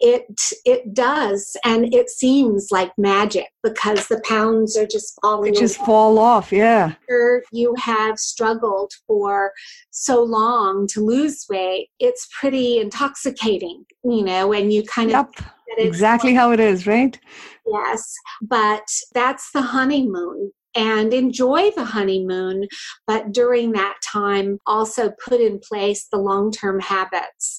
it 0.00 0.26
it 0.64 0.94
does 0.94 1.56
and 1.64 1.92
it 1.92 2.08
seems 2.08 2.68
like 2.70 2.92
magic 2.96 3.48
because 3.62 4.06
the 4.06 4.20
pounds 4.24 4.76
are 4.76 4.86
just 4.86 5.18
falling 5.20 5.52
they 5.52 5.58
just 5.58 5.76
fall 5.78 6.18
off 6.18 6.52
yeah. 6.52 6.92
After 7.02 7.42
you 7.52 7.74
have 7.78 8.18
struggled 8.18 8.92
for 9.06 9.52
so 9.90 10.22
long 10.22 10.86
to 10.88 11.04
lose 11.04 11.46
weight 11.50 11.88
it's 11.98 12.28
pretty 12.38 12.78
intoxicating 12.78 13.84
you 14.04 14.24
know 14.24 14.52
and 14.52 14.72
you 14.72 14.84
kind 14.84 15.10
yep. 15.10 15.28
of 15.36 15.44
exactly 15.78 16.34
how 16.34 16.52
it 16.52 16.60
is 16.60 16.86
right? 16.86 17.18
Yes 17.66 18.14
but 18.40 18.88
that's 19.14 19.50
the 19.52 19.62
honeymoon 19.62 20.52
and 20.74 21.12
enjoy 21.12 21.70
the 21.72 21.84
honeymoon, 21.84 22.68
but 23.06 23.32
during 23.32 23.72
that 23.72 23.96
time, 24.04 24.58
also 24.64 25.10
put 25.24 25.40
in 25.40 25.58
place 25.58 26.06
the 26.06 26.18
long 26.18 26.52
term 26.52 26.78
habits 26.78 27.58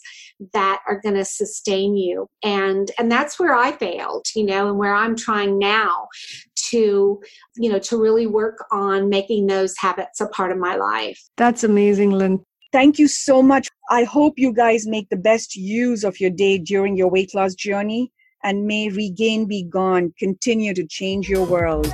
that 0.53 0.81
are 0.87 0.99
going 1.01 1.15
to 1.15 1.25
sustain 1.25 1.95
you. 1.95 2.27
And 2.43 2.91
and 2.97 3.11
that's 3.11 3.39
where 3.39 3.55
i 3.55 3.71
failed 3.71 4.25
you 4.35 4.45
know 4.45 4.69
and 4.69 4.77
where 4.77 4.93
i'm 4.93 5.15
trying 5.15 5.57
now 5.57 6.07
to 6.69 7.21
you 7.55 7.69
know 7.69 7.79
to 7.79 7.97
really 7.97 8.27
work 8.27 8.63
on 8.71 9.09
making 9.09 9.47
those 9.47 9.75
habits 9.77 10.21
a 10.21 10.27
part 10.27 10.51
of 10.51 10.57
my 10.57 10.75
life. 10.75 11.21
That's 11.37 11.63
amazing 11.63 12.11
lynn. 12.11 12.43
Thank 12.71 12.99
you 12.99 13.07
so 13.07 13.41
much. 13.41 13.67
I 13.89 14.03
hope 14.03 14.35
you 14.37 14.53
guys 14.53 14.85
make 14.85 15.09
the 15.09 15.17
best 15.17 15.55
use 15.55 16.03
of 16.03 16.19
your 16.19 16.29
day 16.29 16.59
during 16.59 16.95
your 16.95 17.09
weight 17.09 17.33
loss 17.33 17.55
journey 17.55 18.11
and 18.43 18.67
may 18.67 18.89
regain 18.89 19.47
be 19.47 19.63
gone. 19.63 20.13
Continue 20.19 20.73
to 20.75 20.85
change 20.85 21.27
your 21.27 21.45
world 21.45 21.91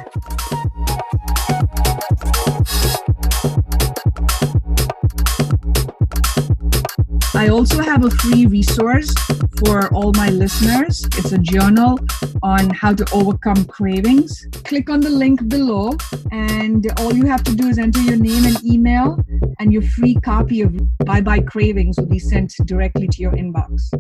I 7.36 7.50
also 7.50 7.82
have 7.82 8.06
a 8.06 8.10
free 8.10 8.45
resource 8.45 9.13
for 9.58 9.93
all 9.93 10.13
my 10.15 10.30
listeners. 10.30 11.04
It's 11.17 11.34
a 11.34 11.38
journal 11.38 12.00
on 12.41 12.69
how 12.69 12.93
to 12.93 13.06
overcome 13.13 13.65
cravings. 13.65 14.48
Click 14.63 14.89
on 14.89 15.02
the 15.02 15.10
link 15.10 15.45
below, 15.50 15.98
and 16.32 16.88
all 17.00 17.13
you 17.13 17.26
have 17.26 17.43
to 17.43 17.56
do 17.56 17.67
is 17.67 17.78
enter 17.78 18.00
your 18.02 18.15
name 18.15 18.45
and 18.45 18.63
email, 18.63 19.19
and 19.60 19.74
your 19.74 19.82
free 19.82 20.15
copy 20.15 20.62
of 20.62 20.74
Bye 21.00 21.21
Bye 21.21 21.41
Cravings 21.41 21.98
will 21.98 22.08
be 22.08 22.19
sent 22.19 22.54
directly 22.65 23.08
to 23.10 23.21
your 23.21 23.34
inbox. 23.34 23.91